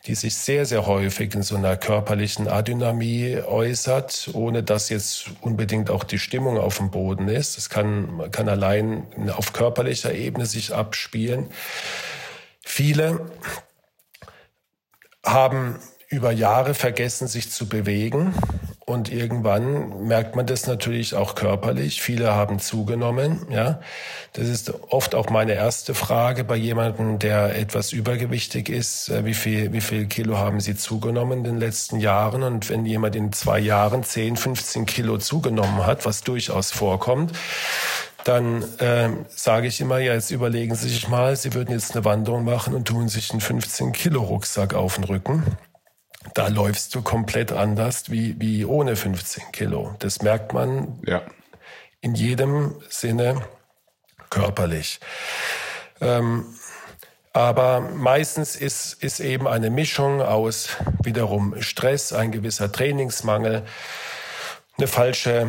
die 0.07 0.15
sich 0.15 0.35
sehr, 0.35 0.65
sehr 0.65 0.87
häufig 0.87 1.35
in 1.35 1.43
so 1.43 1.57
einer 1.57 1.75
körperlichen 1.75 2.47
Adynamie 2.47 3.41
äußert, 3.45 4.29
ohne 4.33 4.63
dass 4.63 4.87
jetzt 4.87 5.31
unbedingt 5.41 5.89
auch 5.89 6.05
die 6.05 6.17
Stimmung 6.17 6.57
auf 6.57 6.77
dem 6.77 6.91
Boden 6.91 7.27
ist. 7.27 7.57
Es 7.57 7.69
kann, 7.69 8.31
kann 8.31 8.47
allein 8.47 9.05
auf 9.35 9.51
körperlicher 9.51 10.13
Ebene 10.13 10.45
sich 10.45 10.73
abspielen. 10.73 11.49
Viele 12.61 13.29
haben 15.25 15.77
über 16.07 16.31
Jahre 16.31 16.73
vergessen, 16.73 17.27
sich 17.27 17.51
zu 17.51 17.67
bewegen. 17.67 18.33
Und 18.89 19.11
irgendwann 19.11 20.07
merkt 20.07 20.37
man 20.37 20.45
das 20.45 20.65
natürlich 20.65 21.13
auch 21.13 21.35
körperlich. 21.35 22.01
Viele 22.01 22.33
haben 22.33 22.57
zugenommen, 22.57 23.45
ja. 23.49 23.81
Das 24.31 24.47
ist 24.47 24.73
oft 24.89 25.13
auch 25.13 25.29
meine 25.29 25.55
erste 25.55 25.93
Frage 25.93 26.45
bei 26.45 26.55
jemandem, 26.55 27.19
der 27.19 27.59
etwas 27.59 27.91
übergewichtig 27.91 28.69
ist. 28.69 29.09
Äh, 29.09 29.25
wie 29.25 29.33
viel, 29.33 29.73
wie 29.73 29.81
viel 29.81 30.05
Kilo 30.05 30.37
haben 30.37 30.61
Sie 30.61 30.77
zugenommen 30.77 31.39
in 31.39 31.43
den 31.43 31.57
letzten 31.57 31.99
Jahren? 31.99 32.43
Und 32.43 32.69
wenn 32.69 32.85
jemand 32.85 33.17
in 33.17 33.33
zwei 33.33 33.59
Jahren 33.59 34.05
10, 34.05 34.37
15 34.37 34.85
Kilo 34.85 35.17
zugenommen 35.17 35.85
hat, 35.85 36.05
was 36.05 36.23
durchaus 36.23 36.71
vorkommt, 36.71 37.33
dann 38.23 38.63
äh, 38.79 39.09
sage 39.27 39.67
ich 39.67 39.81
immer, 39.81 39.97
ja, 39.97 40.13
jetzt 40.13 40.31
überlegen 40.31 40.75
Sie 40.75 40.87
sich 40.87 41.09
mal, 41.09 41.35
Sie 41.35 41.53
würden 41.53 41.73
jetzt 41.73 41.93
eine 41.93 42.05
Wanderung 42.05 42.45
machen 42.45 42.73
und 42.73 42.87
tun 42.87 43.09
sich 43.09 43.31
einen 43.31 43.41
15 43.41 43.91
Kilo 43.91 44.21
Rucksack 44.21 44.73
auf 44.75 44.95
den 44.95 45.03
Rücken 45.03 45.43
da 46.33 46.47
läufst 46.47 46.93
du 46.95 47.01
komplett 47.01 47.51
anders 47.51 48.11
wie, 48.11 48.39
wie 48.39 48.65
ohne 48.65 48.95
15 48.95 49.51
Kilo. 49.51 49.95
Das 49.99 50.21
merkt 50.21 50.53
man 50.53 50.99
ja. 51.05 51.21
in 52.01 52.15
jedem 52.15 52.75
Sinne 52.89 53.41
körperlich. 54.29 54.99
Ähm, 56.01 56.45
aber 57.33 57.81
meistens 57.81 58.55
ist, 58.55 58.93
ist 59.03 59.19
eben 59.19 59.47
eine 59.47 59.69
Mischung 59.69 60.21
aus 60.21 60.69
wiederum 61.03 61.61
Stress, 61.61 62.11
ein 62.11 62.31
gewisser 62.31 62.71
Trainingsmangel, 62.71 63.63
eine 64.77 64.87
falsche 64.87 65.47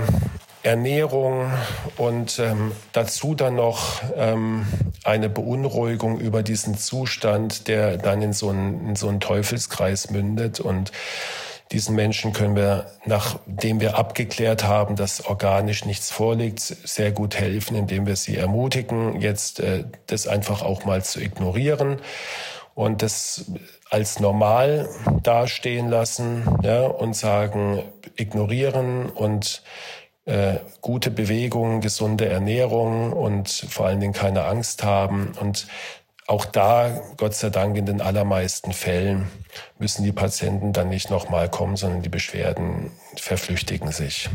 Ernährung 0.68 1.50
und 1.96 2.38
ähm, 2.38 2.72
dazu 2.92 3.34
dann 3.34 3.54
noch 3.54 4.02
ähm, 4.14 4.66
eine 5.02 5.30
Beunruhigung 5.30 6.20
über 6.20 6.42
diesen 6.42 6.76
Zustand, 6.76 7.68
der 7.68 7.96
dann 7.96 8.20
in 8.20 8.34
so, 8.34 8.50
einen, 8.50 8.90
in 8.90 8.96
so 8.96 9.08
einen 9.08 9.20
Teufelskreis 9.20 10.10
mündet. 10.10 10.60
Und 10.60 10.92
diesen 11.72 11.94
Menschen 11.94 12.34
können 12.34 12.54
wir, 12.54 12.86
nachdem 13.06 13.80
wir 13.80 13.96
abgeklärt 13.96 14.64
haben, 14.64 14.94
dass 14.94 15.24
organisch 15.24 15.86
nichts 15.86 16.10
vorliegt, 16.10 16.60
sehr 16.60 17.12
gut 17.12 17.36
helfen, 17.36 17.74
indem 17.74 18.06
wir 18.06 18.16
sie 18.16 18.36
ermutigen, 18.36 19.22
jetzt 19.22 19.60
äh, 19.60 19.84
das 20.06 20.26
einfach 20.26 20.60
auch 20.60 20.84
mal 20.84 21.02
zu 21.02 21.18
ignorieren 21.18 21.96
und 22.74 23.00
das 23.00 23.46
als 23.88 24.20
normal 24.20 24.86
dastehen 25.22 25.88
lassen 25.88 26.42
ja, 26.62 26.82
und 26.82 27.16
sagen, 27.16 27.82
ignorieren 28.16 29.08
und 29.08 29.62
äh, 30.28 30.58
gute 30.82 31.10
Bewegung, 31.10 31.80
gesunde 31.80 32.26
Ernährung 32.26 33.14
und 33.14 33.48
vor 33.48 33.86
allen 33.86 33.98
Dingen 33.98 34.12
keine 34.12 34.44
Angst 34.44 34.84
haben. 34.84 35.32
Und 35.40 35.66
auch 36.26 36.44
da, 36.44 37.00
Gott 37.16 37.34
sei 37.34 37.48
Dank, 37.48 37.78
in 37.78 37.86
den 37.86 38.02
allermeisten 38.02 38.72
Fällen 38.72 39.28
müssen 39.78 40.04
die 40.04 40.12
Patienten 40.12 40.74
dann 40.74 40.90
nicht 40.90 41.10
nochmal 41.10 41.48
kommen, 41.48 41.76
sondern 41.76 42.02
die 42.02 42.10
Beschwerden 42.10 42.90
verflüchtigen 43.16 43.90
sich. 43.90 44.28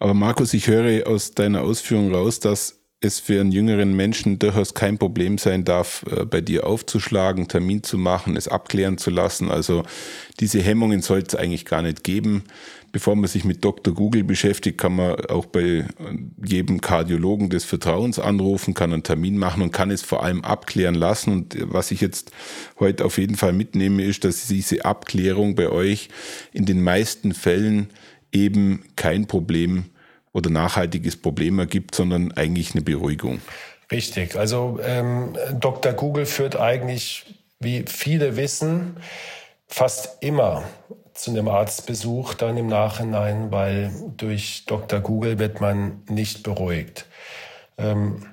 Aber 0.00 0.14
Markus, 0.14 0.54
ich 0.54 0.66
höre 0.66 1.06
aus 1.06 1.34
deiner 1.34 1.62
Ausführung 1.62 2.12
raus, 2.12 2.40
dass 2.40 2.80
es 3.00 3.18
für 3.18 3.40
einen 3.40 3.52
jüngeren 3.52 3.94
Menschen 3.94 4.38
durchaus 4.38 4.74
kein 4.74 4.98
Problem 4.98 5.38
sein 5.38 5.64
darf, 5.64 6.04
äh, 6.10 6.24
bei 6.24 6.40
dir 6.40 6.66
aufzuschlagen, 6.66 7.48
Termin 7.48 7.82
zu 7.82 7.96
machen, 7.96 8.36
es 8.36 8.48
abklären 8.48 8.98
zu 8.98 9.10
lassen. 9.10 9.50
Also 9.50 9.84
diese 10.38 10.60
Hemmungen 10.60 11.00
soll 11.00 11.20
es 11.20 11.34
eigentlich 11.34 11.64
gar 11.64 11.82
nicht 11.82 12.04
geben. 12.04 12.44
Bevor 12.92 13.14
man 13.14 13.28
sich 13.28 13.44
mit 13.44 13.64
Dr. 13.64 13.94
Google 13.94 14.24
beschäftigt, 14.24 14.78
kann 14.78 14.96
man 14.96 15.14
auch 15.26 15.46
bei 15.46 15.86
jedem 16.44 16.80
Kardiologen 16.80 17.48
des 17.48 17.64
Vertrauens 17.64 18.18
anrufen, 18.18 18.74
kann 18.74 18.92
einen 18.92 19.04
Termin 19.04 19.38
machen 19.38 19.62
und 19.62 19.70
kann 19.70 19.90
es 19.90 20.02
vor 20.02 20.24
allem 20.24 20.44
abklären 20.44 20.96
lassen. 20.96 21.32
Und 21.32 21.56
was 21.72 21.92
ich 21.92 22.00
jetzt 22.00 22.32
heute 22.80 23.04
auf 23.04 23.18
jeden 23.18 23.36
Fall 23.36 23.52
mitnehme, 23.52 24.02
ist, 24.02 24.24
dass 24.24 24.48
diese 24.48 24.84
Abklärung 24.84 25.54
bei 25.54 25.68
euch 25.68 26.08
in 26.52 26.66
den 26.66 26.82
meisten 26.82 27.32
Fällen 27.32 27.90
eben 28.32 28.84
kein 28.96 29.26
Problem 29.26 29.84
oder 30.32 30.50
nachhaltiges 30.50 31.16
Problem 31.16 31.58
ergibt, 31.58 31.94
sondern 31.94 32.32
eigentlich 32.32 32.72
eine 32.72 32.82
Beruhigung. 32.82 33.40
Richtig. 33.90 34.36
Also 34.36 34.78
ähm, 34.84 35.36
Dr. 35.58 35.92
Google 35.92 36.26
führt 36.26 36.56
eigentlich, 36.56 37.24
wie 37.58 37.84
viele 37.86 38.36
wissen, 38.36 38.96
fast 39.66 40.22
immer 40.22 40.64
zu 41.14 41.30
einem 41.30 41.48
Arztbesuch 41.48 42.34
dann 42.34 42.56
im 42.56 42.66
Nachhinein, 42.66 43.50
weil 43.50 43.92
durch 44.16 44.64
Dr. 44.66 45.00
Google 45.00 45.38
wird 45.38 45.60
man 45.60 46.02
nicht 46.08 46.42
beruhigt. 46.42 47.06
Ähm, 47.78 48.26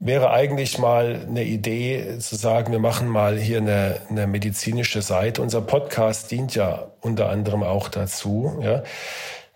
wäre 0.00 0.30
eigentlich 0.30 0.78
mal 0.78 1.26
eine 1.28 1.44
Idee 1.44 2.18
zu 2.18 2.36
sagen, 2.36 2.72
wir 2.72 2.78
machen 2.78 3.08
mal 3.08 3.36
hier 3.38 3.58
eine, 3.58 4.00
eine 4.08 4.26
medizinische 4.26 5.02
Seite. 5.02 5.42
Unser 5.42 5.60
Podcast 5.60 6.30
dient 6.30 6.54
ja 6.54 6.92
unter 7.00 7.28
anderem 7.30 7.62
auch 7.62 7.88
dazu, 7.88 8.60
ja, 8.62 8.82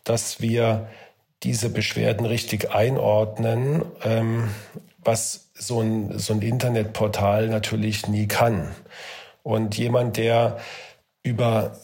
dass 0.05 0.41
wir 0.41 0.89
diese 1.43 1.71
Beschwerden 1.71 2.27
richtig 2.27 2.73
einordnen, 2.73 3.85
ähm, 4.05 4.49
was 4.99 5.51
so 5.55 5.81
ein, 5.81 6.19
so 6.19 6.33
ein 6.33 6.43
Internetportal 6.43 7.49
natürlich 7.49 8.09
nie 8.09 8.27
kann. 8.27 8.69
Und 9.43 9.77
jemand, 9.77 10.17
der 10.17 10.59
über, 11.23 11.77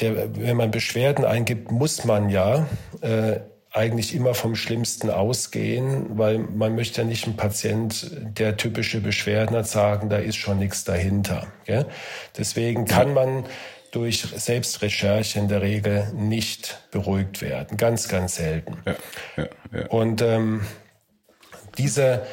der, 0.00 0.36
wenn 0.36 0.56
man 0.56 0.70
Beschwerden 0.70 1.24
eingibt, 1.24 1.70
muss 1.70 2.04
man 2.04 2.30
ja 2.30 2.66
äh, 3.02 3.40
eigentlich 3.76 4.14
immer 4.14 4.32
vom 4.32 4.56
Schlimmsten 4.56 5.10
ausgehen, 5.10 6.16
weil 6.16 6.38
man 6.38 6.74
möchte 6.74 7.02
ja 7.02 7.06
nicht 7.06 7.26
ein 7.26 7.36
Patient, 7.36 8.10
der 8.38 8.56
typische 8.56 9.00
Beschwerden 9.00 9.54
hat, 9.54 9.68
sagen, 9.68 10.08
da 10.08 10.16
ist 10.16 10.36
schon 10.36 10.58
nichts 10.58 10.84
dahinter. 10.84 11.46
Gell? 11.66 11.84
Deswegen 12.38 12.86
kann 12.86 13.12
man 13.12 13.44
durch 13.90 14.22
Selbstrecherche 14.22 15.38
in 15.38 15.48
der 15.48 15.60
Regel 15.60 16.10
nicht 16.14 16.80
beruhigt 16.90 17.42
werden. 17.42 17.76
Ganz, 17.76 18.08
ganz 18.08 18.36
selten. 18.36 18.78
Ja, 18.86 18.94
ja, 19.36 19.48
ja. 19.72 19.86
Und 19.88 20.22
ähm, 20.22 20.62
diese, 21.76 22.26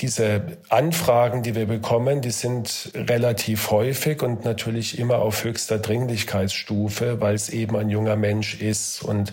diese 0.00 0.58
Anfragen, 0.68 1.42
die 1.42 1.54
wir 1.54 1.66
bekommen, 1.66 2.20
die 2.20 2.30
sind 2.30 2.90
relativ 2.94 3.70
häufig 3.70 4.22
und 4.22 4.44
natürlich 4.44 4.98
immer 4.98 5.20
auf 5.20 5.44
höchster 5.44 5.78
Dringlichkeitsstufe, 5.78 7.20
weil 7.20 7.34
es 7.34 7.48
eben 7.48 7.76
ein 7.76 7.88
junger 7.88 8.16
Mensch 8.16 8.60
ist 8.60 9.02
und 9.02 9.32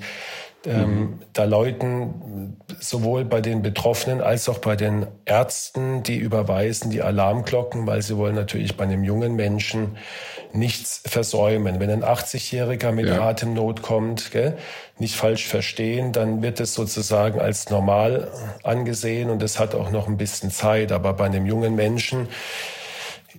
ähm, 0.67 0.99
mhm. 0.99 1.19
Da 1.33 1.43
läuten 1.43 2.57
sowohl 2.79 3.25
bei 3.25 3.41
den 3.41 3.61
Betroffenen 3.61 4.21
als 4.21 4.49
auch 4.49 4.59
bei 4.59 4.75
den 4.75 5.07
Ärzten, 5.25 6.03
die 6.03 6.17
überweisen, 6.17 6.89
die 6.91 7.01
Alarmglocken, 7.01 7.87
weil 7.87 8.01
sie 8.01 8.17
wollen 8.17 8.35
natürlich 8.35 8.77
bei 8.77 8.83
einem 8.83 9.03
jungen 9.03 9.35
Menschen 9.35 9.97
nichts 10.53 11.01
versäumen. 11.05 11.79
Wenn 11.79 11.89
ein 11.89 12.03
80-Jähriger 12.03 12.91
mit 12.91 13.07
ja. 13.07 13.21
Atemnot 13.21 13.81
kommt, 13.81 14.31
gell, 14.31 14.57
nicht 14.97 15.15
falsch 15.15 15.47
verstehen, 15.47 16.11
dann 16.11 16.41
wird 16.41 16.59
es 16.59 16.73
sozusagen 16.73 17.39
als 17.39 17.69
normal 17.69 18.31
angesehen 18.63 19.29
und 19.29 19.43
es 19.43 19.59
hat 19.59 19.75
auch 19.75 19.91
noch 19.91 20.07
ein 20.07 20.17
bisschen 20.17 20.51
Zeit. 20.51 20.91
Aber 20.91 21.13
bei 21.13 21.25
einem 21.25 21.45
jungen 21.45 21.75
Menschen 21.75 22.27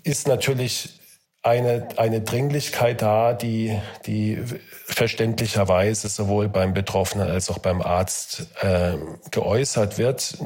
ist 0.02 0.28
natürlich 0.28 1.00
eine, 1.46 1.86
eine 1.96 2.20
Dringlichkeit 2.22 3.02
da, 3.02 3.32
die, 3.32 3.78
die 4.04 4.42
verständlicherweise 4.84 6.08
sowohl 6.08 6.48
beim 6.48 6.74
Betroffenen 6.74 7.28
als 7.30 7.50
auch 7.50 7.58
beim 7.58 7.80
Arzt 7.80 8.48
äh, 8.60 8.94
geäußert 9.30 9.96
wird. 9.96 10.38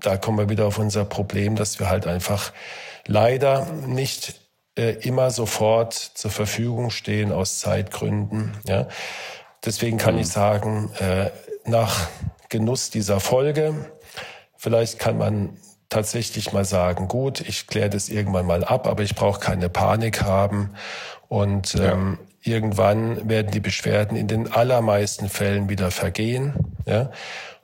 Da 0.00 0.16
kommen 0.16 0.38
wir 0.38 0.48
wieder 0.48 0.66
auf 0.66 0.78
unser 0.78 1.04
Problem, 1.04 1.56
dass 1.56 1.80
wir 1.80 1.88
halt 1.88 2.06
einfach 2.06 2.52
leider 3.06 3.66
nicht 3.86 4.34
äh, 4.78 4.92
immer 5.00 5.32
sofort 5.32 5.92
zur 5.92 6.30
Verfügung 6.30 6.90
stehen 6.90 7.32
aus 7.32 7.58
Zeitgründen. 7.58 8.52
Ja. 8.68 8.86
Deswegen 9.64 9.98
kann 9.98 10.14
mhm. 10.14 10.20
ich 10.20 10.28
sagen, 10.28 10.92
äh, 11.00 11.30
nach 11.64 12.08
Genuss 12.48 12.90
dieser 12.90 13.18
Folge, 13.18 13.74
vielleicht 14.56 15.00
kann 15.00 15.18
man 15.18 15.56
tatsächlich 15.94 16.52
mal 16.52 16.64
sagen, 16.64 17.06
gut, 17.06 17.40
ich 17.40 17.68
kläre 17.68 17.88
das 17.88 18.08
irgendwann 18.08 18.46
mal 18.46 18.64
ab, 18.64 18.88
aber 18.88 19.04
ich 19.04 19.14
brauche 19.14 19.38
keine 19.38 19.68
Panik 19.68 20.22
haben. 20.22 20.70
Und 21.28 21.74
ja. 21.74 21.92
ähm, 21.92 22.18
irgendwann 22.42 23.28
werden 23.28 23.52
die 23.52 23.60
Beschwerden 23.60 24.16
in 24.16 24.26
den 24.26 24.50
allermeisten 24.50 25.28
Fällen 25.28 25.68
wieder 25.68 25.92
vergehen. 25.92 26.54
Ja? 26.84 27.12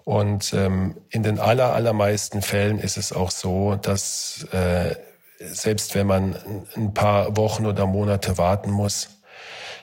Und 0.04 0.52
ähm, 0.54 0.96
in 1.10 1.24
den 1.24 1.40
aller, 1.40 1.74
allermeisten 1.74 2.40
Fällen 2.40 2.78
ist 2.78 2.96
es 2.96 3.12
auch 3.12 3.32
so, 3.32 3.74
dass 3.74 4.46
äh, 4.52 4.94
selbst 5.40 5.96
wenn 5.96 6.06
man 6.06 6.36
ein 6.76 6.94
paar 6.94 7.36
Wochen 7.36 7.66
oder 7.66 7.86
Monate 7.86 8.38
warten 8.38 8.70
muss, 8.70 9.08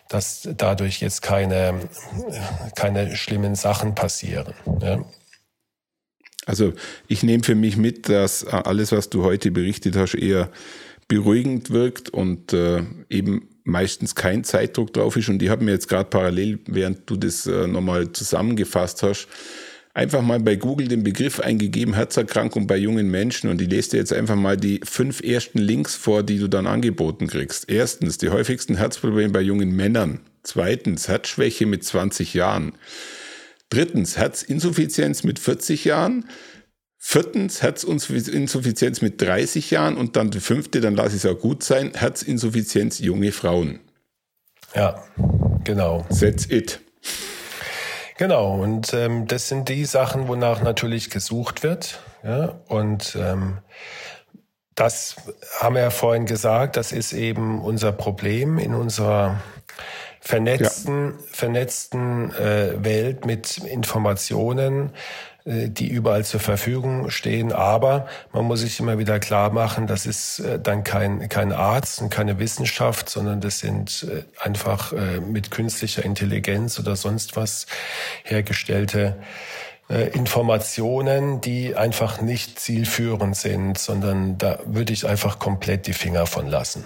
dass 0.08 0.48
dadurch 0.56 1.02
jetzt 1.02 1.22
keine, 1.22 1.82
keine 2.76 3.14
schlimmen 3.18 3.56
Sachen 3.56 3.94
passieren. 3.94 4.54
Ja? 4.80 5.00
Also 6.48 6.74
ich 7.08 7.24
nehme 7.24 7.44
für 7.44 7.56
mich 7.56 7.78
mit, 7.78 8.10
dass 8.10 8.46
alles, 8.48 8.92
was 8.92 9.10
du 9.10 9.24
heute 9.24 9.52
berichtet 9.52 9.96
hast, 9.98 10.16
eher 10.16 10.50
beruhigend 11.10 11.70
wirkt 11.70 12.10
und 12.10 12.54
äh, 12.54 12.82
eben 13.10 13.50
meistens 13.66 14.16
kein 14.16 14.46
Zeitdruck 14.46 14.94
drauf 14.94 15.18
ist. 15.18 15.28
Und 15.30 15.44
ich 15.44 15.50
habe 15.50 15.64
mir 15.64 15.72
jetzt 15.72 15.90
gerade 15.90 16.10
parallel, 16.10 16.60
während 16.68 17.10
du 17.10 17.18
das 17.18 17.46
äh, 17.48 17.68
nochmal 17.68 18.14
zusammengefasst 18.14 19.04
hast, 19.04 19.28
einfach 19.94 20.22
mal 20.22 20.40
bei 20.40 20.56
Google 20.56 20.88
den 20.88 21.04
Begriff 21.04 21.42
eingegeben, 21.42 21.94
Herzerkrankung 21.94 22.66
bei 22.66 22.78
jungen 22.78 23.12
Menschen. 23.12 23.50
Und 23.50 23.62
ich 23.62 23.70
lese 23.70 23.92
dir 23.92 23.98
jetzt 23.98 24.14
einfach 24.14 24.36
mal 24.36 24.56
die 24.56 24.80
fünf 24.86 25.22
ersten 25.22 25.60
Links 25.60 25.96
vor, 25.96 26.24
die 26.24 26.40
du 26.40 26.48
dann 26.48 26.66
angeboten 26.66 27.28
kriegst. 27.28 27.70
Erstens, 27.70 28.18
die 28.18 28.30
häufigsten 28.30 28.78
Herzprobleme 28.78 29.34
bei 29.34 29.42
jungen 29.42 29.76
Männern. 29.76 30.22
Zweitens, 30.44 31.10
Herzschwäche 31.10 31.66
mit 31.66 31.84
20 31.84 32.34
Jahren. 32.34 32.72
Drittens, 33.70 34.18
Herzinsuffizienz 34.18 35.24
mit 35.24 35.40
40 35.40 35.86
Jahren. 35.86 36.30
Viertens, 36.98 37.62
Herzinsuffizienz 37.62 39.02
mit 39.02 39.22
30 39.22 39.72
Jahren. 39.72 39.98
Und 39.98 40.16
dann 40.16 40.32
die 40.32 40.40
fünfte, 40.40 40.82
dann 40.82 40.96
lasse 40.96 41.16
ich 41.16 41.24
es 41.24 41.26
auch 41.26 41.40
gut 41.40 41.64
sein, 41.64 41.94
Herzinsuffizienz 41.94 43.00
junge 43.00 43.32
Frauen. 43.32 43.80
Ja, 44.76 45.04
genau. 45.64 46.06
That's 46.10 46.50
it. 46.50 46.80
Genau, 48.18 48.56
und 48.56 48.94
ähm, 48.94 49.28
das 49.28 49.48
sind 49.48 49.70
die 49.70 49.86
Sachen, 49.86 50.28
wonach 50.28 50.62
natürlich 50.62 51.12
gesucht 51.12 51.62
wird. 51.62 52.00
Ja? 52.24 52.60
Und 52.68 53.16
ähm, 53.16 53.60
das 54.74 55.16
haben 55.60 55.76
wir 55.76 55.82
ja 55.84 55.90
vorhin 55.92 56.26
gesagt, 56.26 56.78
das 56.78 56.92
ist 56.92 57.14
eben 57.14 57.62
unser 57.62 57.92
Problem 57.92 58.58
in 58.58 58.74
unserer 58.74 59.40
vernetzten, 60.20 61.12
ja. 61.12 61.14
vernetzten 61.32 62.34
äh, 62.34 62.84
Welt 62.84 63.26
mit 63.26 63.58
Informationen, 63.58 64.92
äh, 65.46 65.70
die 65.70 65.88
überall 65.88 66.26
zur 66.26 66.40
Verfügung 66.40 67.10
stehen. 67.10 67.52
Aber 67.54 68.08
man 68.34 68.46
muss 68.46 68.62
sich 68.62 68.80
immer 68.80 68.98
wieder 68.98 69.20
klar 69.20 69.52
machen, 69.52 69.88
das 69.88 70.06
ist 70.06 70.40
äh, 70.40 70.60
dann 70.60 70.84
kein, 70.84 71.30
kein 71.30 71.52
Arzt 71.52 72.02
und 72.02 72.10
keine 72.10 72.40
Wissenschaft, 72.40 73.10
sondern 73.10 73.42
das 73.42 73.60
sind 73.60 74.06
äh, 74.10 74.24
einfach 74.44 74.94
äh, 74.94 75.22
mit 75.22 75.52
künstlicher 75.52 76.04
Intelligenz 76.04 76.80
oder 76.80 76.96
sonst 76.96 77.36
was 77.36 77.68
hergestellte 78.24 79.16
äh, 79.90 80.10
Informationen, 80.10 81.40
die 81.40 81.76
einfach 81.76 82.20
nicht 82.22 82.60
zielführend 82.60 83.38
sind, 83.38 83.78
sondern 83.78 84.38
da 84.38 84.60
würde 84.66 84.92
ich 84.92 85.08
einfach 85.08 85.40
komplett 85.40 85.88
die 85.88 85.94
Finger 85.94 86.26
von 86.26 86.48
lassen. 86.48 86.84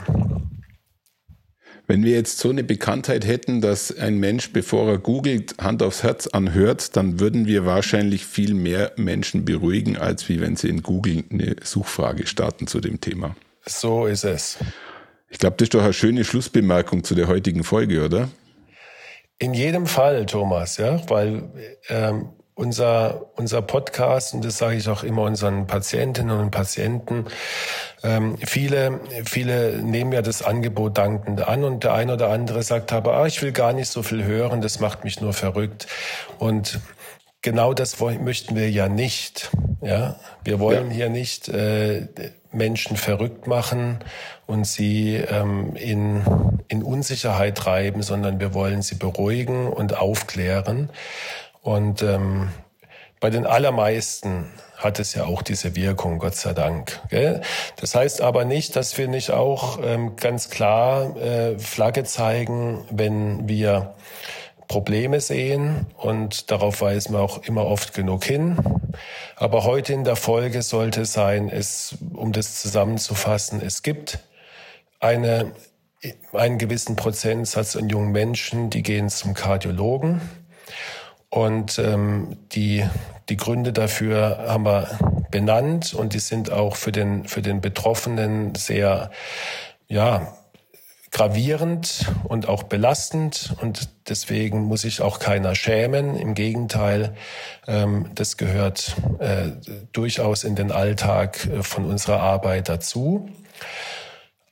Wenn 1.92 2.06
wir 2.06 2.14
jetzt 2.14 2.38
so 2.38 2.50
eine 2.50 2.64
Bekanntheit 2.64 3.28
hätten, 3.28 3.60
dass 3.60 3.94
ein 3.94 4.18
Mensch, 4.18 4.54
bevor 4.54 4.88
er 4.88 4.98
googelt, 4.98 5.56
Hand 5.60 5.84
aufs 5.84 6.04
Herz 6.04 6.26
anhört, 6.28 6.96
dann 6.96 7.20
würden 7.20 7.48
wir 7.48 7.66
wahrscheinlich 7.66 8.26
viel 8.26 8.54
mehr 8.54 8.94
Menschen 8.96 9.44
beruhigen, 9.44 9.98
als 9.98 10.30
wie 10.30 10.40
wenn 10.40 10.56
sie 10.56 10.70
in 10.70 10.84
Google 10.84 11.26
eine 11.30 11.58
Suchfrage 11.62 12.28
starten 12.28 12.66
zu 12.66 12.80
dem 12.80 13.02
Thema. 13.02 13.36
So 13.66 14.06
ist 14.06 14.24
es. 14.24 14.58
Ich 15.28 15.38
glaube, 15.40 15.58
das 15.58 15.66
ist 15.66 15.74
doch 15.74 15.84
eine 15.84 15.92
schöne 15.92 16.24
Schlussbemerkung 16.24 17.04
zu 17.04 17.14
der 17.14 17.28
heutigen 17.28 17.66
Folge, 17.66 18.06
oder? 18.06 18.30
In 19.38 19.54
jedem 19.54 19.86
Fall, 19.86 20.26
Thomas, 20.26 20.78
ja, 20.78 21.02
weil 21.10 21.52
ähm, 21.90 22.30
unser, 22.62 23.32
unser 23.36 23.64
Podcast, 23.64 24.36
und 24.36 24.46
das 24.46 24.60
sage 24.60 24.76
ich 24.76 24.88
auch 24.88 25.04
immer 25.04 25.24
unseren 25.24 25.66
Patientinnen 25.66 26.40
und 26.40 26.52
Patienten, 26.52 27.26
ähm, 28.04 28.38
viele, 28.38 29.00
viele 29.26 29.82
nehmen 29.82 30.14
ja 30.14 30.22
das 30.22 30.44
Angebot 30.44 30.98
dankend 31.00 31.48
an 31.48 31.64
und 31.64 31.84
der 31.84 31.94
eine 31.96 32.14
oder 32.14 32.30
andere 32.30 32.62
sagt 32.62 32.94
aber, 32.94 33.16
ah, 33.16 33.26
ich 33.26 33.42
will 33.42 33.52
gar 33.52 33.74
nicht 33.74 33.90
so 33.90 34.04
viel 34.04 34.24
hören, 34.24 34.62
das 34.62 34.80
macht 34.80 35.04
mich 35.04 35.20
nur 35.22 35.34
verrückt. 35.34 35.88
Und 36.38 36.80
genau 37.42 37.74
das 37.74 38.00
möchten 38.00 38.56
wir 38.56 38.70
ja 38.70 38.88
nicht. 38.88 39.50
Ja, 39.82 40.18
wir 40.44 40.60
wollen 40.60 40.90
ja. 40.90 40.96
hier 40.96 41.10
nicht 41.10 41.50
äh, 41.50 42.08
Menschen 42.52 42.96
verrückt 42.96 43.48
machen 43.48 44.00
und 44.46 44.68
sie 44.68 45.16
ähm, 45.16 45.76
in, 45.76 46.22
in 46.68 46.84
Unsicherheit 46.84 47.58
treiben, 47.58 48.04
sondern 48.04 48.40
wir 48.40 48.54
wollen 48.54 48.84
sie 48.84 48.96
beruhigen 48.96 49.68
und 49.68 49.98
aufklären. 49.98 50.90
Und 51.62 52.02
ähm, 52.02 52.50
bei 53.20 53.30
den 53.30 53.46
allermeisten 53.46 54.52
hat 54.78 55.00
es 55.00 55.14
ja 55.14 55.26
auch 55.26 55.44
diese 55.44 55.76
Wirkung, 55.76 56.18
Gott 56.18 56.36
sei 56.36 56.54
Dank. 56.54 57.00
Gell? 57.10 57.42
Das 57.76 57.94
heißt 57.94 58.22
aber 58.22 58.46
nicht, 58.46 58.76
dass 58.76 58.98
wir 58.98 59.08
nicht 59.08 59.30
auch 59.30 59.80
ähm, 59.84 60.16
ganz 60.16 60.50
klar 60.50 61.16
äh, 61.18 61.60
Flagge 61.60 62.04
zeigen, 62.04 62.84
wenn 62.90 63.48
wir 63.48 63.94
Probleme 64.68 65.20
sehen 65.20 65.86
und 65.98 66.50
darauf 66.50 66.82
weisen 66.82 67.14
wir 67.14 67.20
auch 67.20 67.44
immer 67.44 67.66
oft 67.66 67.94
genug 67.94 68.24
hin. 68.24 68.58
Aber 69.36 69.66
heute 69.66 69.94
in 69.94 70.04
der 70.04 70.16
Folge 70.16 70.64
sollte 70.64 71.06
sein, 71.06 71.50
es, 71.50 71.98
um 72.14 72.32
das 72.32 72.60
zusammenzufassen, 72.60 73.62
es 73.62 73.84
gibt 73.84 74.20
eine, 75.00 75.52
einen 76.34 76.58
gewissen 76.58 76.96
Prozentsatz 76.96 77.76
an 77.76 77.90
jungen 77.90 78.12
Menschen, 78.12 78.72
die 78.72 78.82
gehen 78.82 79.10
zum 79.10 79.36
Kardiologen 79.36 80.22
und 81.32 81.80
ähm, 81.80 82.38
die, 82.52 82.86
die 83.30 83.38
Gründe 83.38 83.74
dafür 83.74 84.46
haben 84.48 84.66
wir 84.66 85.00
benannt 85.32 85.94
und 85.94 86.14
die 86.14 86.20
sind 86.20 86.52
auch 86.52 86.76
für 86.76 86.92
den, 86.92 87.26
für 87.26 87.42
den 87.42 87.62
Betroffenen 87.62 88.54
sehr, 88.54 89.10
ja, 89.88 90.34
gravierend 91.12 92.06
und 92.24 92.48
auch 92.48 92.64
belastend 92.64 93.54
und 93.62 93.90
deswegen 94.08 94.64
muss 94.64 94.82
sich 94.82 95.02
auch 95.02 95.20
keiner 95.20 95.56
schämen. 95.56 96.16
Im 96.16 96.34
Gegenteil, 96.34 97.16
ähm, 97.68 98.10
das 98.16 98.38
gehört 98.38 98.96
äh, 99.20 99.52
durchaus 99.92 100.46
in 100.46 100.56
den 100.56 100.72
Alltag 100.72 101.46
äh, 101.48 101.64
von 101.64 101.86
unserer 101.86 102.22
Arbeit 102.22 102.70
dazu. 102.70 103.30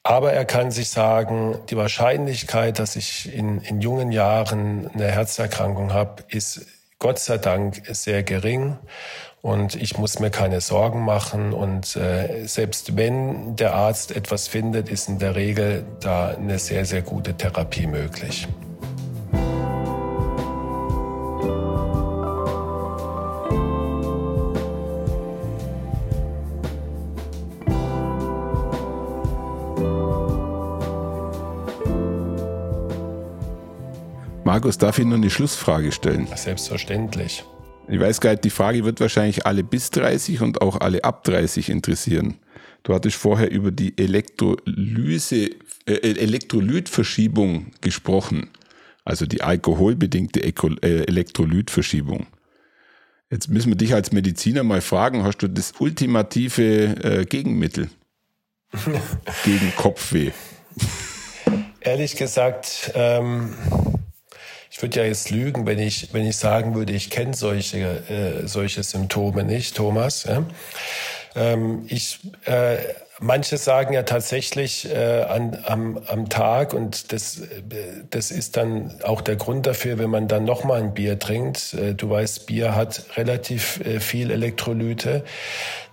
Aber 0.04 0.34
er 0.34 0.46
kann 0.46 0.72
sich 0.72 0.90
sagen, 0.90 1.60
die 1.70 1.78
Wahrscheinlichkeit, 1.78 2.80
dass 2.80 2.96
ich 2.96 3.34
in, 3.34 3.62
in 3.62 3.82
jungen 3.82 4.12
Jahren 4.12 4.90
eine 4.94 5.08
Herzerkrankung 5.08 5.94
habe, 5.94 6.24
ist 6.30 6.66
Gott 7.00 7.20
sei 7.20 7.38
Dank 7.38 7.82
sehr 7.88 8.24
gering 8.24 8.78
und 9.42 9.76
ich 9.76 9.98
muss 9.98 10.20
mir 10.20 10.30
keine 10.30 10.62
Sorgen 10.62 11.04
machen. 11.04 11.54
Und 11.54 11.96
äh, 11.96 12.46
selbst 12.46 12.98
wenn 12.98 13.56
der 13.56 13.74
Arzt 13.74 14.16
etwas 14.16 14.48
findet, 14.48 14.90
ist 14.90 15.08
in 15.08 15.20
der 15.20 15.36
Regel 15.36 15.86
da 16.02 16.30
eine 16.30 16.60
sehr, 16.60 16.86
sehr 16.86 17.02
gute 17.02 17.36
Therapie 17.36 17.88
möglich. 17.88 18.48
Markus, 34.60 34.78
darf 34.78 35.00
ich 35.00 35.06
nur 35.06 35.16
eine 35.16 35.30
Schlussfrage 35.30 35.94
stellen? 35.94 36.28
Selbstverständlich. 36.36 37.46
Ich 37.88 37.98
weiß 37.98 38.20
gar 38.20 38.32
nicht, 38.32 38.44
die 38.44 38.50
Frage 38.50 38.84
wird 38.84 39.00
wahrscheinlich 39.00 39.46
alle 39.46 39.64
bis 39.64 39.90
30 39.92 40.42
und 40.42 40.62
auch 40.62 40.82
alle 40.82 41.06
ab 41.06 41.24
30 41.24 41.70
interessieren. 41.70 42.40
Du 42.84 42.94
hattest 42.94 43.16
vorher 43.16 43.52
über 43.52 43.72
die 43.72 43.98
Elektrolyse, 43.98 45.52
äh, 45.86 45.94
Elektrolytverschiebung 45.94 47.68
gesprochen. 47.80 48.50
Also 49.06 49.26
die 49.26 49.44
alkoholbedingte 49.44 50.42
äh, 50.44 51.06
Elektrolytverschiebung. 51.06 52.28
Jetzt 53.32 53.48
müssen 53.48 53.70
wir 53.70 53.78
dich 53.78 53.94
als 53.94 54.12
Mediziner 54.12 54.64
mal 54.64 54.82
fragen, 54.82 55.24
hast 55.24 55.38
du 55.38 55.48
das 55.48 55.72
ultimative 55.80 56.98
äh, 57.02 57.26
Gegenmittel 57.26 57.90
gegen 59.46 59.74
Kopfweh? 59.78 60.32
Ehrlich 61.80 62.18
gesagt, 62.18 62.92
ähm, 62.94 63.56
ich 64.80 64.84
würde 64.84 65.02
ja 65.02 65.06
jetzt 65.08 65.30
lügen, 65.30 65.66
wenn 65.66 65.78
ich, 65.78 66.14
wenn 66.14 66.26
ich 66.26 66.38
sagen 66.38 66.74
würde, 66.74 66.94
ich 66.94 67.10
kenne 67.10 67.34
solche, 67.34 67.80
äh, 68.10 68.48
solche 68.48 68.82
Symptome 68.82 69.44
nicht, 69.44 69.76
Thomas. 69.76 70.24
Ja? 70.24 70.46
Ähm, 71.36 71.84
ich, 71.90 72.22
äh, 72.46 72.78
manche 73.20 73.58
sagen 73.58 73.94
ja 73.94 74.04
tatsächlich 74.04 74.90
äh, 74.90 75.24
an, 75.24 75.58
am, 75.66 75.98
am 76.08 76.30
Tag 76.30 76.74
und 76.74 77.12
das, 77.12 77.42
das 78.10 78.32
ist 78.32 78.56
dann 78.56 79.02
auch 79.04 79.20
der 79.20 79.36
Grund 79.36 79.68
dafür, 79.68 79.98
wenn 79.98 80.12
man 80.12 80.30
dann 80.30 80.46
nochmal 80.46 80.80
ein 80.80 80.94
Bier 80.94 81.20
trinkt. 81.20 81.74
Äh, 81.74 81.94
du 81.94 82.10
weißt, 82.10 82.46
Bier 82.46 82.74
hat 82.74 83.04
relativ 83.18 83.82
äh, 83.82 84.00
viel 84.00 84.32
Elektrolyte. 84.32 85.26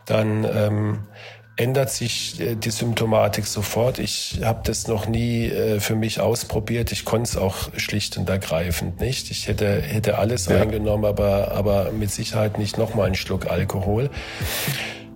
Dann 0.05 0.45
ähm, 0.45 1.09
ändert 1.57 1.91
sich 1.91 2.41
äh, 2.41 2.55
die 2.55 2.71
Symptomatik 2.71 3.47
sofort. 3.47 3.99
Ich 3.99 4.41
habe 4.43 4.61
das 4.65 4.87
noch 4.87 5.09
nie 5.09 5.47
äh, 5.47 5.81
für 5.81 5.97
mich 5.97 6.21
ausprobiert. 6.21 6.93
Ich 6.93 7.05
konnte 7.05 7.31
es 7.31 7.37
auch 7.37 7.71
schlicht 7.77 8.17
und 8.19 8.29
ergreifend 8.29 9.01
nicht. 9.01 9.31
Ich 9.31 9.49
hätte, 9.49 9.81
hätte 9.81 10.19
alles 10.19 10.47
ja. 10.47 10.61
eingenommen, 10.61 11.05
aber, 11.05 11.53
aber 11.53 11.93
mit 11.93 12.11
Sicherheit 12.11 12.59
nicht 12.59 12.79
nochmal 12.79 13.07
einen 13.07 13.15
Schluck 13.15 13.47
Alkohol. 13.47 14.11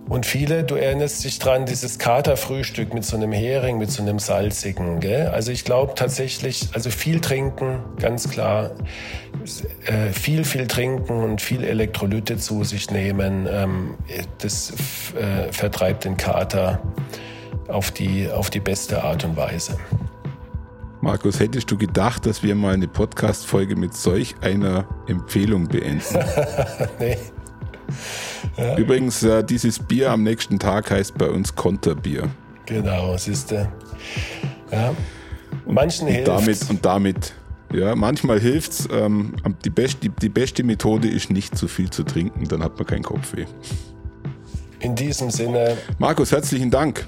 Und 0.09 0.25
viele, 0.25 0.63
du 0.63 0.75
erinnerst 0.75 1.23
dich 1.23 1.39
dran, 1.39 1.65
dieses 1.65 1.97
Katerfrühstück 1.97 2.93
mit 2.93 3.05
so 3.05 3.15
einem 3.15 3.31
Hering, 3.31 3.77
mit 3.77 3.91
so 3.91 4.01
einem 4.01 4.19
salzigen. 4.19 4.99
Gell? 4.99 5.27
Also 5.27 5.51
ich 5.51 5.63
glaube 5.63 5.93
tatsächlich, 5.95 6.67
also 6.73 6.89
viel 6.89 7.21
trinken, 7.21 7.79
ganz 7.99 8.29
klar, 8.29 8.71
äh, 9.85 10.11
viel, 10.11 10.43
viel 10.43 10.67
trinken 10.67 11.23
und 11.23 11.41
viel 11.41 11.63
Elektrolyte 11.63 12.37
zu 12.37 12.63
sich 12.63 12.91
nehmen, 12.91 13.47
ähm, 13.49 13.95
das 14.39 14.73
äh, 15.15 15.51
vertreibt 15.53 16.03
den 16.03 16.17
Kater 16.17 16.81
auf 17.69 17.91
die, 17.91 18.29
auf 18.29 18.49
die 18.49 18.59
beste 18.59 19.03
Art 19.03 19.23
und 19.23 19.37
Weise. 19.37 19.77
Markus, 20.99 21.39
hättest 21.39 21.71
du 21.71 21.77
gedacht, 21.77 22.27
dass 22.27 22.43
wir 22.43 22.53
mal 22.53 22.75
eine 22.75 22.87
Podcast-Folge 22.87 23.75
mit 23.75 23.95
solch 23.95 24.35
einer 24.41 24.85
Empfehlung 25.07 25.67
beenden? 25.67 26.19
nee. 26.99 27.17
Ja. 28.57 28.77
Übrigens, 28.77 29.23
äh, 29.23 29.43
dieses 29.43 29.79
Bier 29.79 30.11
am 30.11 30.23
nächsten 30.23 30.59
Tag 30.59 30.91
heißt 30.91 31.17
bei 31.17 31.29
uns 31.29 31.55
Konterbier. 31.55 32.29
Genau, 32.65 33.17
siehst 33.17 33.51
du. 33.51 33.67
Ja. 34.71 34.93
Manchen 35.65 36.07
und 36.07 36.13
hilft 36.13 36.27
damit 36.27 36.69
Und 36.69 36.85
damit, 36.85 37.33
ja, 37.73 37.95
manchmal 37.95 38.39
hilft's. 38.39 38.87
Ähm, 38.91 39.33
die, 39.65 39.69
best, 39.69 40.03
die, 40.03 40.09
die 40.09 40.29
beste 40.29 40.63
Methode 40.63 41.07
ist 41.07 41.29
nicht 41.29 41.57
zu 41.57 41.67
viel 41.67 41.89
zu 41.89 42.03
trinken, 42.03 42.47
dann 42.47 42.63
hat 42.63 42.77
man 42.77 42.87
keinen 42.87 43.03
Kopfweh. 43.03 43.45
In 44.79 44.95
diesem 44.95 45.29
Sinne. 45.29 45.77
Markus, 45.99 46.31
herzlichen 46.31 46.71
Dank 46.71 47.05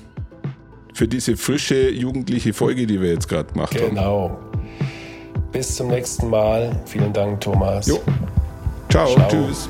für 0.94 1.08
diese 1.08 1.36
frische 1.38 1.90
jugendliche 1.90 2.54
Folge, 2.54 2.86
die 2.86 3.02
wir 3.02 3.12
jetzt 3.12 3.28
gerade 3.28 3.52
gemacht 3.52 3.74
genau. 3.74 3.84
haben. 3.86 3.96
Genau. 3.96 4.40
Bis 5.52 5.76
zum 5.76 5.88
nächsten 5.88 6.30
Mal. 6.30 6.76
Vielen 6.86 7.14
Dank, 7.14 7.42
Thomas. 7.42 7.88
Jo. 7.88 8.02
Ciao. 8.90 9.08
Ciao. 9.08 9.28
Tschüss. 9.28 9.70